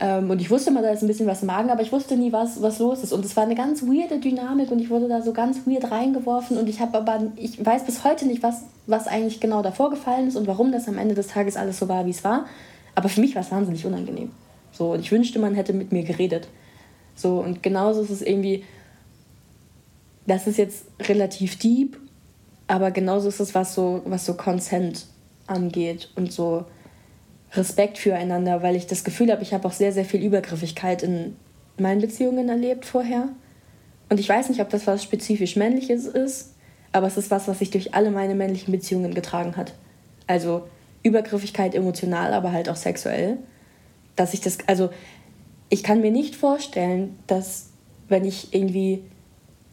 [0.00, 2.16] Ähm, und ich wusste mal, da ist ein bisschen was im Magen, aber ich wusste
[2.16, 3.12] nie, was, was los ist.
[3.12, 6.56] Und es war eine ganz weirde Dynamik und ich wurde da so ganz weird reingeworfen.
[6.56, 10.28] Und ich habe aber, ich weiß bis heute nicht, was, was eigentlich genau davor gefallen
[10.28, 12.46] ist und warum das am Ende des Tages alles so war, wie es war.
[12.94, 14.30] Aber für mich war es wahnsinnig unangenehm.
[14.70, 16.46] So, und ich wünschte, man hätte mit mir geredet.
[17.16, 18.64] So, und genauso ist es irgendwie,
[20.28, 21.98] das ist jetzt relativ deep,
[22.68, 25.06] aber genauso ist es, was so, was so Consent
[25.48, 26.64] angeht und so
[27.52, 31.36] Respekt füreinander, weil ich das Gefühl habe, ich habe auch sehr, sehr viel Übergriffigkeit in
[31.78, 33.28] meinen Beziehungen erlebt vorher.
[34.08, 36.54] Und ich weiß nicht, ob das was spezifisch Männliches ist,
[36.92, 39.74] aber es ist was, was sich durch alle meine männlichen Beziehungen getragen hat.
[40.26, 40.68] Also
[41.02, 43.38] Übergriffigkeit emotional, aber halt auch sexuell.
[44.16, 44.90] Dass ich das, also
[45.68, 47.70] ich kann mir nicht vorstellen, dass
[48.08, 49.02] wenn ich irgendwie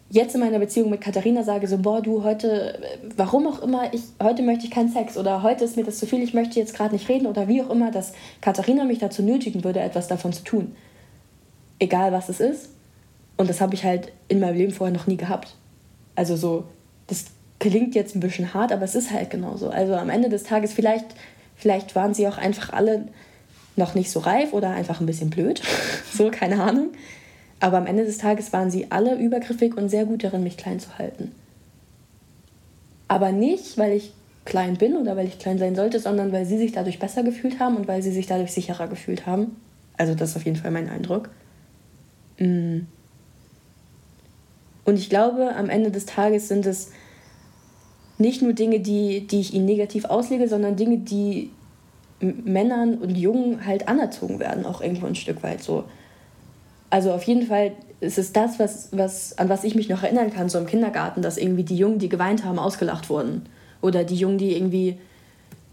[0.10, 2.80] jetzt in meiner Beziehung mit Katharina sage, so, boah, du heute,
[3.18, 6.06] warum auch immer, ich, heute möchte ich keinen Sex oder heute ist mir das zu
[6.06, 9.24] viel, ich möchte jetzt gerade nicht reden oder wie auch immer, dass Katharina mich dazu
[9.24, 10.76] nötigen würde, etwas davon zu tun.
[11.80, 12.70] Egal was es ist.
[13.38, 15.56] Und das habe ich halt in meinem Leben vorher noch nie gehabt.
[16.16, 16.66] Also so,
[17.08, 17.26] das
[17.60, 19.70] klingt jetzt ein bisschen hart, aber es ist halt genauso.
[19.70, 21.06] Also am Ende des Tages, vielleicht,
[21.56, 23.08] vielleicht waren sie auch einfach alle
[23.76, 25.62] noch nicht so reif oder einfach ein bisschen blöd.
[26.14, 26.90] so, keine Ahnung.
[27.60, 30.80] Aber am Ende des Tages waren sie alle übergriffig und sehr gut darin, mich klein
[30.80, 31.32] zu halten.
[33.08, 34.14] Aber nicht, weil ich
[34.46, 37.60] klein bin oder weil ich klein sein sollte, sondern weil sie sich dadurch besser gefühlt
[37.60, 39.56] haben und weil sie sich dadurch sicherer gefühlt haben.
[39.98, 41.30] Also das ist auf jeden Fall mein Eindruck.
[42.40, 42.82] Mm.
[44.84, 46.92] Und ich glaube, am Ende des Tages sind es
[48.18, 51.50] nicht nur Dinge, die, die ich ihnen negativ auslege, sondern Dinge, die
[52.20, 55.86] Männern und Jungen halt anerzogen werden, auch irgendwo ein Stück weit so.
[56.96, 60.32] Also auf jeden Fall ist es das, was, was, an was ich mich noch erinnern
[60.32, 63.48] kann, so im Kindergarten, dass irgendwie die Jungen, die geweint haben, ausgelacht wurden.
[63.82, 64.98] Oder die Jungen, die irgendwie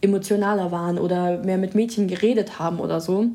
[0.01, 3.27] emotionaler waren oder mehr mit Mädchen geredet haben oder so,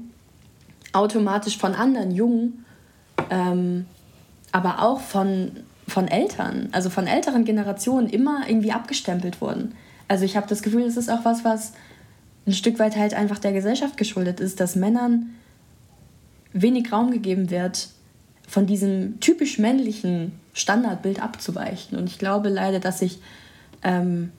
[0.92, 2.66] automatisch von anderen Jungen,
[3.30, 3.86] ähm,
[4.52, 5.52] aber auch von
[5.88, 9.76] von Eltern, also von älteren Generationen immer irgendwie abgestempelt wurden.
[10.10, 11.72] Also ich habe das Gefühl, es ist auch was, was
[12.46, 15.30] ein Stück weit halt einfach der Gesellschaft geschuldet ist, dass Männern
[16.62, 17.90] wenig Raum gegeben wird,
[18.48, 21.98] von diesem typisch männlichen Standardbild abzuweichen.
[21.98, 23.20] Und ich glaube leider, dass ich
[23.84, 24.32] ähm,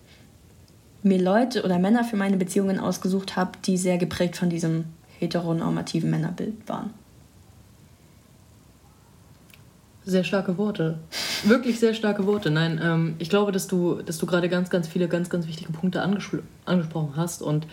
[1.03, 4.85] mir Leute oder Männer für meine Beziehungen ausgesucht habe, die sehr geprägt von diesem
[5.19, 6.91] heteronormativen Männerbild waren.
[10.05, 10.99] Sehr starke Worte.
[11.45, 12.51] Wirklich sehr starke Worte.
[12.51, 15.71] Nein, ähm, ich glaube, dass du, dass du gerade ganz, ganz viele ganz, ganz wichtige
[15.71, 17.67] Punkte angespro angesprochen hast und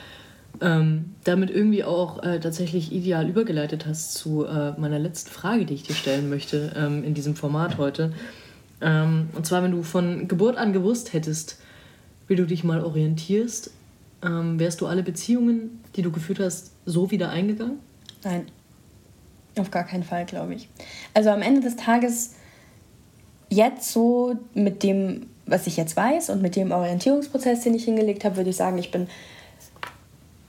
[0.61, 5.73] ähm, damit irgendwie auch äh, tatsächlich ideal übergeleitet hast zu äh, meiner letzten Frage, die
[5.73, 8.13] ich dir stellen möchte ähm, in diesem Format heute.
[8.81, 11.59] Ähm, und zwar, wenn du von Geburt an gewusst hättest,
[12.27, 13.71] wie du dich mal orientierst,
[14.23, 17.79] ähm, wärst du alle Beziehungen, die du geführt hast, so wieder eingegangen?
[18.23, 18.45] Nein,
[19.57, 20.69] auf gar keinen Fall, glaube ich.
[21.13, 22.35] Also am Ende des Tages,
[23.49, 28.25] jetzt so mit dem, was ich jetzt weiß und mit dem Orientierungsprozess, den ich hingelegt
[28.25, 29.07] habe, würde ich sagen, ich bin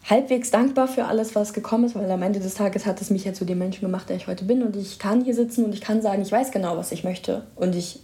[0.09, 3.24] halbwegs dankbar für alles, was gekommen ist, weil am Ende des Tages hat es mich
[3.24, 4.62] ja zu dem Menschen gemacht, der ich heute bin.
[4.62, 7.44] Und ich kann hier sitzen und ich kann sagen, ich weiß genau, was ich möchte.
[7.57, 8.00] Und ich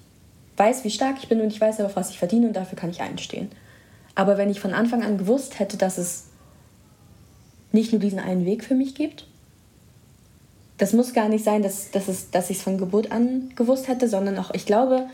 [0.56, 2.90] weiß, wie stark ich bin und ich weiß aber, was ich verdiene und dafür kann
[2.90, 3.50] ich einstehen.
[4.14, 6.26] Aber wenn ich von Anfang an gewusst hätte, dass es
[7.70, 9.26] nicht nur diesen einen Weg für mich gibt,
[10.78, 13.88] das muss gar nicht sein, dass, dass, es, dass ich es von Geburt an gewusst
[13.88, 15.06] hätte, sondern auch, ich glaube,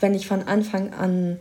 [0.00, 1.38] wenn ich von Anfang an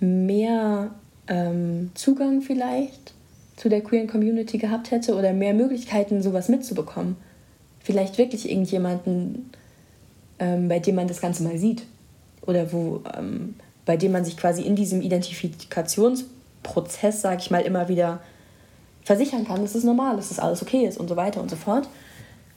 [0.00, 0.90] mehr
[1.28, 3.13] ähm, Zugang vielleicht
[3.56, 7.16] zu der queeren Community gehabt hätte oder mehr Möglichkeiten, sowas mitzubekommen.
[7.80, 9.50] Vielleicht wirklich irgendjemanden,
[10.38, 11.82] ähm, bei dem man das Ganze mal sieht.
[12.42, 13.54] Oder wo, ähm,
[13.86, 18.20] bei dem man sich quasi in diesem Identifikationsprozess, sag ich mal, immer wieder
[19.04, 21.56] versichern kann, dass es normal ist, dass alles okay ist und so weiter und so
[21.56, 21.88] fort.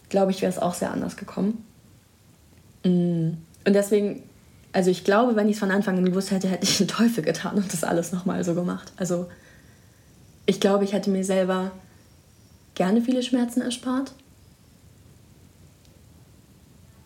[0.10, 1.66] Glaube ich, wäre es auch sehr anders gekommen.
[2.84, 3.32] Mm.
[3.66, 4.24] Und deswegen,
[4.72, 7.22] also ich glaube, wenn ich es von Anfang an gewusst hätte, hätte ich den Teufel
[7.24, 8.94] getan und das alles nochmal so gemacht.
[8.96, 9.28] Also
[10.48, 11.72] ich glaube, ich hätte mir selber
[12.74, 14.14] gerne viele Schmerzen erspart.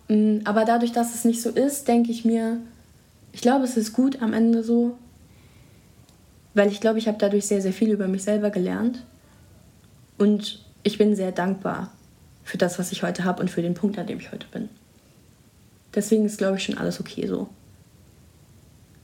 [0.08, 2.58] Mm, aber dadurch, dass es nicht so ist, denke ich mir,
[3.34, 4.98] ich glaube, es ist gut am Ende so,
[6.54, 9.04] weil ich glaube, ich habe dadurch sehr, sehr viel über mich selber gelernt.
[10.18, 11.92] Und ich bin sehr dankbar
[12.44, 14.70] für das, was ich heute habe und für den Punkt, an dem ich heute bin.
[15.96, 17.50] Deswegen ist, glaube ich, schon alles okay so.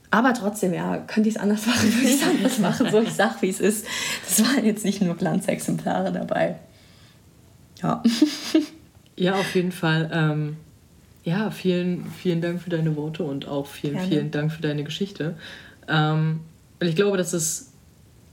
[0.10, 2.90] Aber trotzdem, ja, könnte ich es anders machen, würde ich es anders machen.
[2.90, 3.86] So, ich sag, wie es ist.
[4.26, 6.56] Das waren jetzt nicht nur Glanzexemplare dabei.
[7.82, 8.02] Ja.
[9.16, 10.10] ja, auf jeden Fall.
[10.14, 10.58] Ähm,
[11.24, 14.08] ja, vielen, vielen Dank für deine Worte und auch vielen, Gerne.
[14.08, 15.36] vielen Dank für deine Geschichte.
[15.90, 16.40] Ähm,
[16.80, 17.74] ich glaube, das ist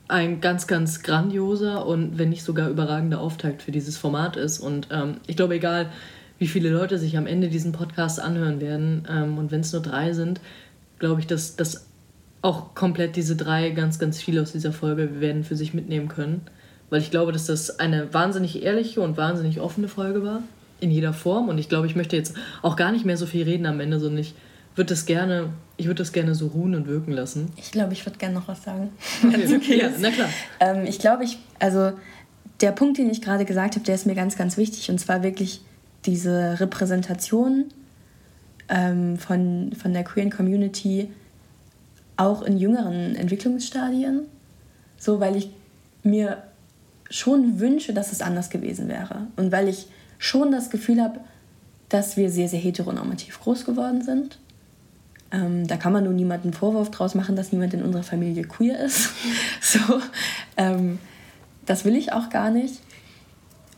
[0.07, 4.61] ein ganz, ganz grandioser und wenn nicht sogar überragender Auftakt für dieses Format ist.
[4.61, 5.91] Und ähm, ich glaube, egal
[6.39, 9.83] wie viele Leute sich am Ende diesen Podcast anhören werden ähm, und wenn es nur
[9.83, 10.41] drei sind,
[10.99, 11.87] glaube ich, dass, dass
[12.43, 16.43] auch komplett diese drei ganz, ganz viele aus dieser Folge werden für sich mitnehmen können.
[16.91, 20.43] Weil ich glaube, dass das eine wahnsinnig ehrliche und wahnsinnig offene Folge war.
[20.81, 21.49] In jeder Form.
[21.49, 23.99] Und ich glaube, ich möchte jetzt auch gar nicht mehr so viel reden am Ende,
[23.99, 24.35] sondern ich
[24.77, 27.51] würde das gerne, ich würde das gerne so ruhen und wirken lassen.
[27.57, 28.91] Ich glaube, ich würde gerne noch was sagen.
[29.27, 29.57] Okay.
[29.57, 30.29] okay ja, na klar.
[30.61, 31.93] Ähm, ich glaube, ich, also
[32.61, 34.91] der Punkt, den ich gerade gesagt habe, der ist mir ganz, ganz wichtig.
[34.91, 35.63] Und zwar wirklich
[36.05, 37.67] diese Repräsentation
[38.69, 41.11] ähm, von, von der queeren Community
[42.17, 44.23] auch in jüngeren Entwicklungsstadien.
[44.99, 45.51] So, weil ich
[46.03, 46.43] mir
[47.11, 49.27] schon wünsche, dass es anders gewesen wäre.
[49.37, 49.87] Und weil ich
[50.19, 51.21] schon das Gefühl habe,
[51.89, 54.39] dass wir sehr, sehr heteronormativ groß geworden sind.
[55.31, 58.79] Ähm, da kann man nur niemanden Vorwurf draus machen, dass niemand in unserer Familie queer
[58.81, 59.11] ist.
[59.61, 60.01] so,
[60.57, 60.99] ähm,
[61.67, 62.81] das will ich auch gar nicht.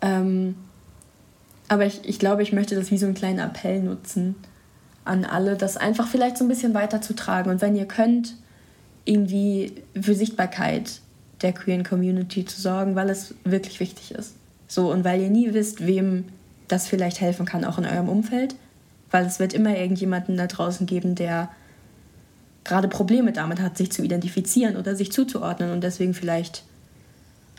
[0.01, 0.55] Ähm,
[1.69, 4.37] aber ich, ich glaube, ich möchte das wie so einen kleinen Appell nutzen,
[5.07, 7.51] an alle, das einfach vielleicht so ein bisschen weiterzutragen.
[7.51, 8.35] Und wenn ihr könnt,
[9.05, 11.01] irgendwie für Sichtbarkeit
[11.43, 14.35] der queeren Community zu sorgen, weil es wirklich wichtig ist.
[14.69, 16.25] So, und weil ihr nie wisst, wem
[16.69, 18.57] das vielleicht helfen kann, auch in eurem Umfeld.
[19.11, 21.49] Weil es wird immer irgendjemanden da draußen geben, der
[22.65, 26.65] gerade Probleme damit hat, sich zu identifizieren oder sich zuzuordnen und deswegen vielleicht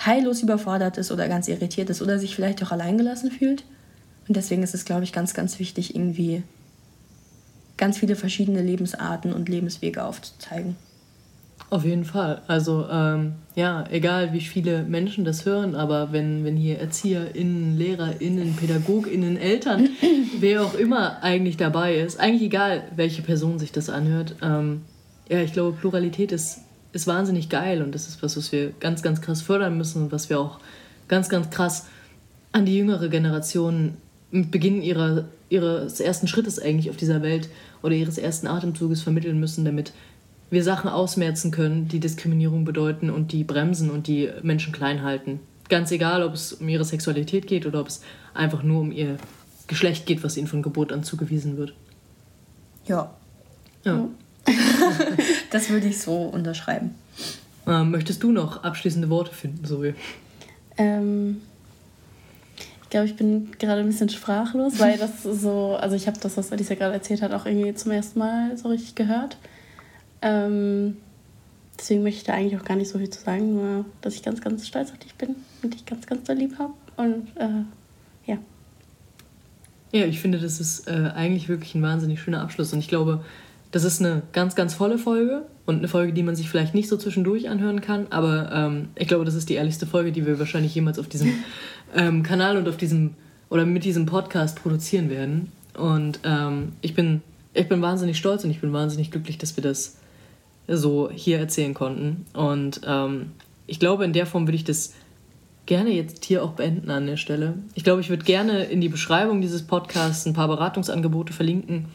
[0.06, 3.64] heillos überfordert ist oder ganz irritiert ist oder sich vielleicht auch alleingelassen fühlt.
[4.28, 6.44] Und deswegen ist es, glaube ich, ganz, ganz wichtig, irgendwie
[7.78, 10.76] ganz viele verschiedene Lebensarten und Lebenswege aufzuzeigen.
[11.70, 12.42] Auf jeden Fall.
[12.48, 18.56] Also ähm, ja, egal wie viele Menschen das hören, aber wenn, wenn hier ErzieherInnen, LehrerInnen,
[18.56, 19.90] PädagogInnen, Eltern,
[20.40, 24.84] wer auch immer eigentlich dabei ist, eigentlich egal, welche Person sich das anhört, ähm,
[25.30, 26.62] ja, ich glaube, Pluralität ist,
[26.94, 30.12] ist wahnsinnig geil und das ist was, was wir ganz, ganz krass fördern müssen und
[30.14, 30.60] was wir auch
[31.10, 31.88] ganz, ganz krass
[32.54, 33.98] an die jüngere Generation
[34.32, 37.50] mit Beginn ihrer, ihres ersten Schrittes eigentlich auf dieser Welt
[37.82, 39.94] oder ihres ersten Atemzuges vermitteln müssen, damit
[40.50, 45.40] wir Sachen ausmerzen können, die Diskriminierung bedeuten und die bremsen und die Menschen klein halten.
[45.70, 48.02] Ganz egal, ob es um ihre Sexualität geht oder ob es
[48.34, 49.18] einfach nur um ihr
[49.68, 51.74] Geschlecht geht, was ihnen von Geburt an zugewiesen wird.
[52.86, 53.14] Ja.
[53.84, 54.08] Ja.
[55.52, 56.96] das würde ich so unterschreiben.
[57.68, 59.94] Ähm, möchtest du noch abschließende Worte finden, Zoe?
[60.78, 61.42] Ähm,
[62.88, 66.38] ich glaube, ich bin gerade ein bisschen sprachlos, weil das so, also ich habe das,
[66.38, 69.36] was Alicia gerade erzählt hat, auch irgendwie zum ersten Mal so richtig gehört.
[70.22, 70.96] Ähm,
[71.78, 74.24] deswegen möchte ich da eigentlich auch gar nicht so viel zu sagen, nur dass ich
[74.24, 76.72] ganz, ganz stolz auf dich bin und dich ganz, ganz doll lieb habe.
[76.96, 77.66] Und äh,
[78.26, 78.38] ja.
[79.92, 82.72] Ja, ich finde, das ist äh, eigentlich wirklich ein wahnsinnig schöner Abschluss.
[82.72, 83.22] Und ich glaube,
[83.72, 86.88] das ist eine ganz, ganz volle Folge und eine Folge, die man sich vielleicht nicht
[86.88, 88.08] so zwischendurch anhören kann.
[88.12, 91.34] Aber ähm, ich glaube, das ist die ehrlichste Folge, die wir wahrscheinlich jemals auf diesem
[91.96, 93.16] ähm, Kanal und auf diesem
[93.50, 95.52] oder mit diesem Podcast produzieren werden.
[95.76, 97.22] Und ähm, ich, bin,
[97.54, 99.98] ich bin wahnsinnig stolz und ich bin wahnsinnig glücklich, dass wir das
[100.68, 102.26] so hier erzählen konnten.
[102.34, 103.32] Und ähm,
[103.68, 104.94] ich glaube, in der Form würde ich das
[105.66, 107.56] gerne jetzt hier auch beenden an der Stelle.
[107.76, 111.86] Ich glaube, ich würde gerne in die Beschreibung dieses Podcasts ein paar Beratungsangebote verlinken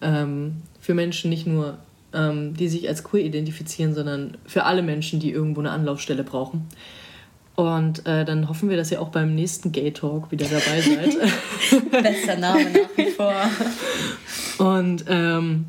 [0.00, 1.78] ähm, für Menschen, nicht nur
[2.14, 6.66] ähm, die sich als queer identifizieren, sondern für alle Menschen, die irgendwo eine Anlaufstelle brauchen.
[7.58, 11.90] Und äh, dann hoffen wir, dass ihr auch beim nächsten Gay Talk wieder dabei seid.
[11.90, 13.34] Bester Name nach wie vor.
[14.58, 15.64] Und ähm,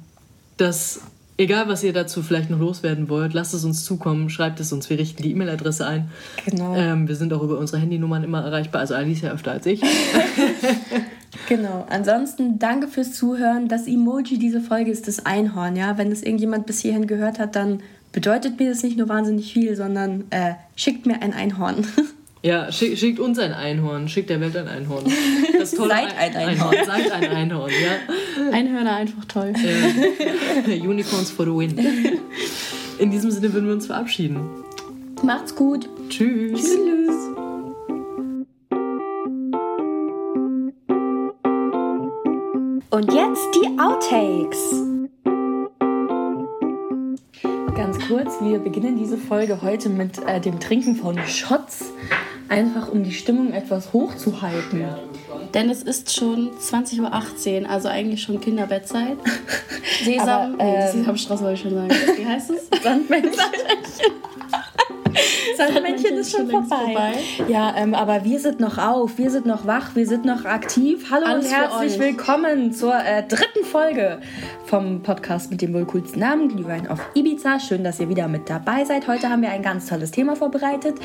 [0.57, 1.01] dass,
[1.37, 4.87] egal was ihr dazu vielleicht noch loswerden wollt, lasst es uns zukommen, schreibt es uns,
[4.91, 6.11] wir richten die E-Mail-Adresse ein.
[6.45, 6.75] Genau.
[6.75, 9.81] Ähm, wir sind auch über unsere Handynummern immer erreichbar, also Alicia öfter als ich.
[11.47, 11.85] Genau.
[11.89, 13.67] Ansonsten danke fürs Zuhören.
[13.67, 15.75] Das Emoji dieser Folge ist das Einhorn.
[15.75, 17.81] Ja, wenn es irgendjemand bis hierhin gehört hat, dann
[18.11, 21.85] bedeutet mir das nicht nur wahnsinnig viel, sondern äh, schickt mir ein Einhorn.
[22.41, 25.03] Ja, schick, schickt uns ein Einhorn, schickt der Welt ein Einhorn.
[25.57, 26.73] Das tolle Seid ein Einhorn.
[26.73, 26.85] Einhorn.
[26.85, 28.53] Seid ein Einhorn, ja.
[28.53, 29.51] Einhörner einfach toll.
[29.57, 30.73] Ja.
[30.89, 31.77] Unicorns for the win.
[32.97, 34.39] In diesem Sinne würden wir uns verabschieden.
[35.21, 35.89] Macht's gut.
[36.07, 36.61] Tschüss.
[36.61, 37.09] Tschüss.
[42.91, 44.88] Und jetzt die Outtakes.
[47.79, 51.85] Ganz kurz, wir beginnen diese Folge heute mit äh, dem Trinken von Shots,
[52.49, 54.83] einfach um die Stimmung etwas hochzuhalten.
[55.53, 59.17] Denn es ist schon 20.18 Uhr, also eigentlich schon Kinderbettzeit.
[60.03, 61.89] Sesam, Aber, ähm, nee, Sesamstraße wollte ich schon sagen.
[62.17, 62.83] Wie heißt es?
[62.83, 63.39] Sandmännchen.
[65.57, 66.67] Sandmännchen ist schon vorbei.
[66.67, 67.13] vorbei.
[67.47, 71.05] Ja, ähm, aber wir sind noch auf, wir sind noch wach, wir sind noch aktiv.
[71.11, 74.19] Hallo Alles und herzlich willkommen zur äh, dritten Folge
[74.65, 77.59] vom Podcast mit dem wohl coolsten Namen, Glühwein auf Ibiza.
[77.59, 79.07] Schön, dass ihr wieder mit dabei seid.
[79.07, 80.95] Heute haben wir ein ganz tolles Thema vorbereitet.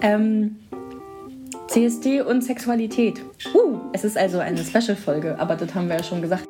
[0.00, 0.56] Ähm,
[1.68, 3.20] CSD und Sexualität.
[3.54, 6.46] Uh, es ist also eine Special-Folge, aber das haben wir ja schon gesagt.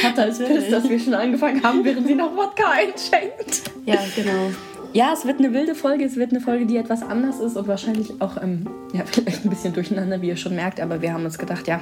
[0.00, 3.70] Katha ist piss, dass wir schon angefangen haben, während sie noch Wodka einschenkt.
[3.86, 4.50] Ja, genau.
[4.92, 6.04] Ja, es wird eine wilde Folge.
[6.04, 9.50] Es wird eine Folge, die etwas anders ist und wahrscheinlich auch ähm, ja, vielleicht ein
[9.50, 10.80] bisschen durcheinander, wie ihr schon merkt.
[10.80, 11.80] Aber wir haben uns gedacht, ja,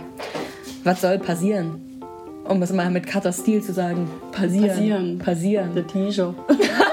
[0.84, 1.80] was soll passieren?
[2.48, 4.68] Um es mal mit Cutter Stil zu sagen, passieren.
[4.68, 5.18] Passieren.
[5.18, 5.74] Passieren.
[5.74, 6.34] Der T-Shirt.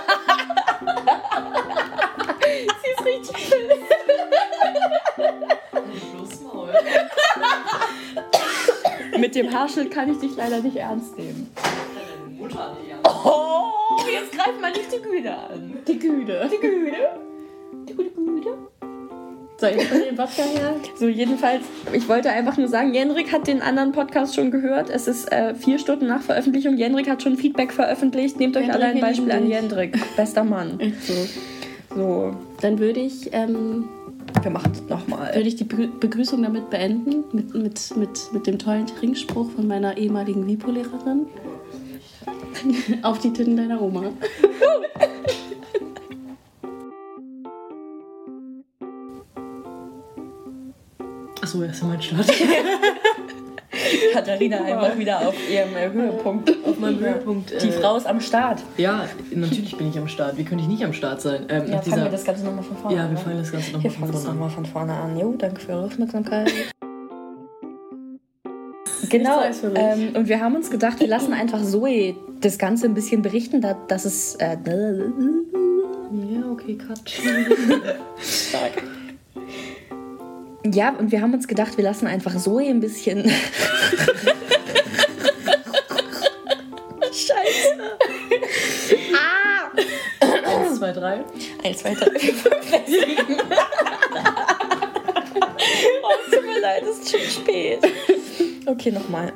[9.20, 11.50] Mit dem Haarschild kann ich dich leider nicht ernst nehmen.
[13.04, 13.64] Oh,
[14.12, 15.74] jetzt greift man nicht die Güte an.
[15.88, 16.50] Die Güte.
[16.52, 16.96] Die Güte.
[17.88, 18.58] Die gute Güte.
[19.58, 20.76] So, jetzt von dem Wodka her.
[20.96, 24.90] So, jedenfalls, ich wollte einfach nur sagen, Jendrik hat den anderen Podcast schon gehört.
[24.90, 26.78] Es ist äh, vier Stunden nach Veröffentlichung.
[26.78, 28.40] Jendrik hat schon Feedback veröffentlicht.
[28.40, 29.98] Nehmt euch Jendrik alle ein Beispiel an Jendrik.
[30.16, 30.80] Bester Mann.
[30.80, 31.14] Echt so.
[31.96, 33.90] So, dann würde ich ähm,
[34.42, 35.34] wir machen es nochmal.
[35.34, 39.98] Würde ich die Begrüßung damit beenden, mit, mit, mit, mit dem tollen Trinkspruch von meiner
[39.98, 41.28] ehemaligen Vipo-Lehrerin.
[43.04, 44.12] Auf die Titten deiner Oma.
[51.42, 52.32] Achso, das ist mein Start.
[54.14, 56.54] Katharina einfach wieder auf ihrem äh, Höhepunkt.
[56.66, 57.52] Auf meinem Höhepunkt.
[57.62, 58.62] Die äh, Frau ist am Start.
[58.78, 60.38] Ja, natürlich bin ich am Start.
[60.38, 61.46] Wie könnte ich nicht am Start sein?
[61.50, 62.04] Ähm, ja, fangen dieser...
[62.04, 63.06] wir das Ganze nochmal von vorne an.
[63.06, 64.40] Ja, wir fangen das Ganze nochmal von, vorne an.
[64.40, 65.20] Noch von vorne an.
[65.20, 66.52] Jo, danke für eure Aufmerksamkeit.
[69.10, 69.42] Genau,
[69.76, 73.66] ähm, und wir haben uns gedacht, wir lassen einfach Zoe das Ganze ein bisschen berichten,
[73.88, 74.36] dass es.
[74.36, 77.10] Äh, ja, okay, cut.
[78.20, 78.84] Stark.
[80.72, 83.24] Ja, und wir haben uns gedacht, wir lassen einfach Zoe ein bisschen.
[87.12, 87.76] Scheiße.
[89.16, 89.72] ah!
[90.22, 91.26] Eins, zwei, drei.
[91.64, 93.38] Eins, zwei, drei, fünf, sechs, sieben.
[96.04, 97.80] oh, es tut mir leid, es ist schon spät.
[98.66, 99.34] Okay, nochmal.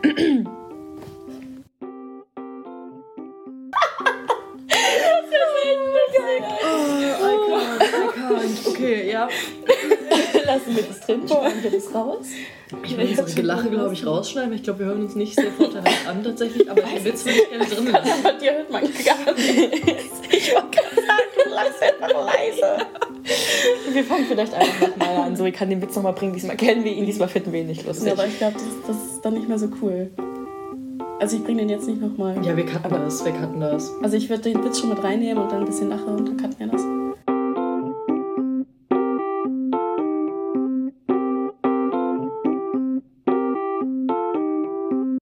[8.66, 9.30] Okay, ja.
[10.54, 12.28] Lassen wir das drin, schneiden wir das raus.
[12.84, 14.54] Ich will unsere Gelache, glaube ich, rausschneiden.
[14.54, 17.50] Ich glaube, wir hören uns nicht sehr vorteilhaft an tatsächlich, aber den Witz würde ich
[17.50, 18.12] gerne drin lassen.
[18.24, 19.74] Aber dir hört man gar nicht.
[20.32, 22.86] Ich wollte gerade sagen, du lachst einfach leise.
[23.92, 25.36] Wir fangen vielleicht einfach nochmal an.
[25.36, 26.34] So, ich kann den Witz nochmal bringen.
[26.34, 28.08] Diesmal kennen wir ihn, diesmal finden wir ihn nicht lustig.
[28.08, 30.12] Ja, aber ich glaube, das, das ist dann nicht mehr so cool.
[31.20, 32.44] Also ich bringe den jetzt nicht nochmal.
[32.46, 33.92] Ja, wir cutten das, wir cutten das.
[34.02, 36.38] Also ich würde den Witz schon mit reinnehmen und dann ein bisschen lachen und dann
[36.38, 37.03] cutten wir das.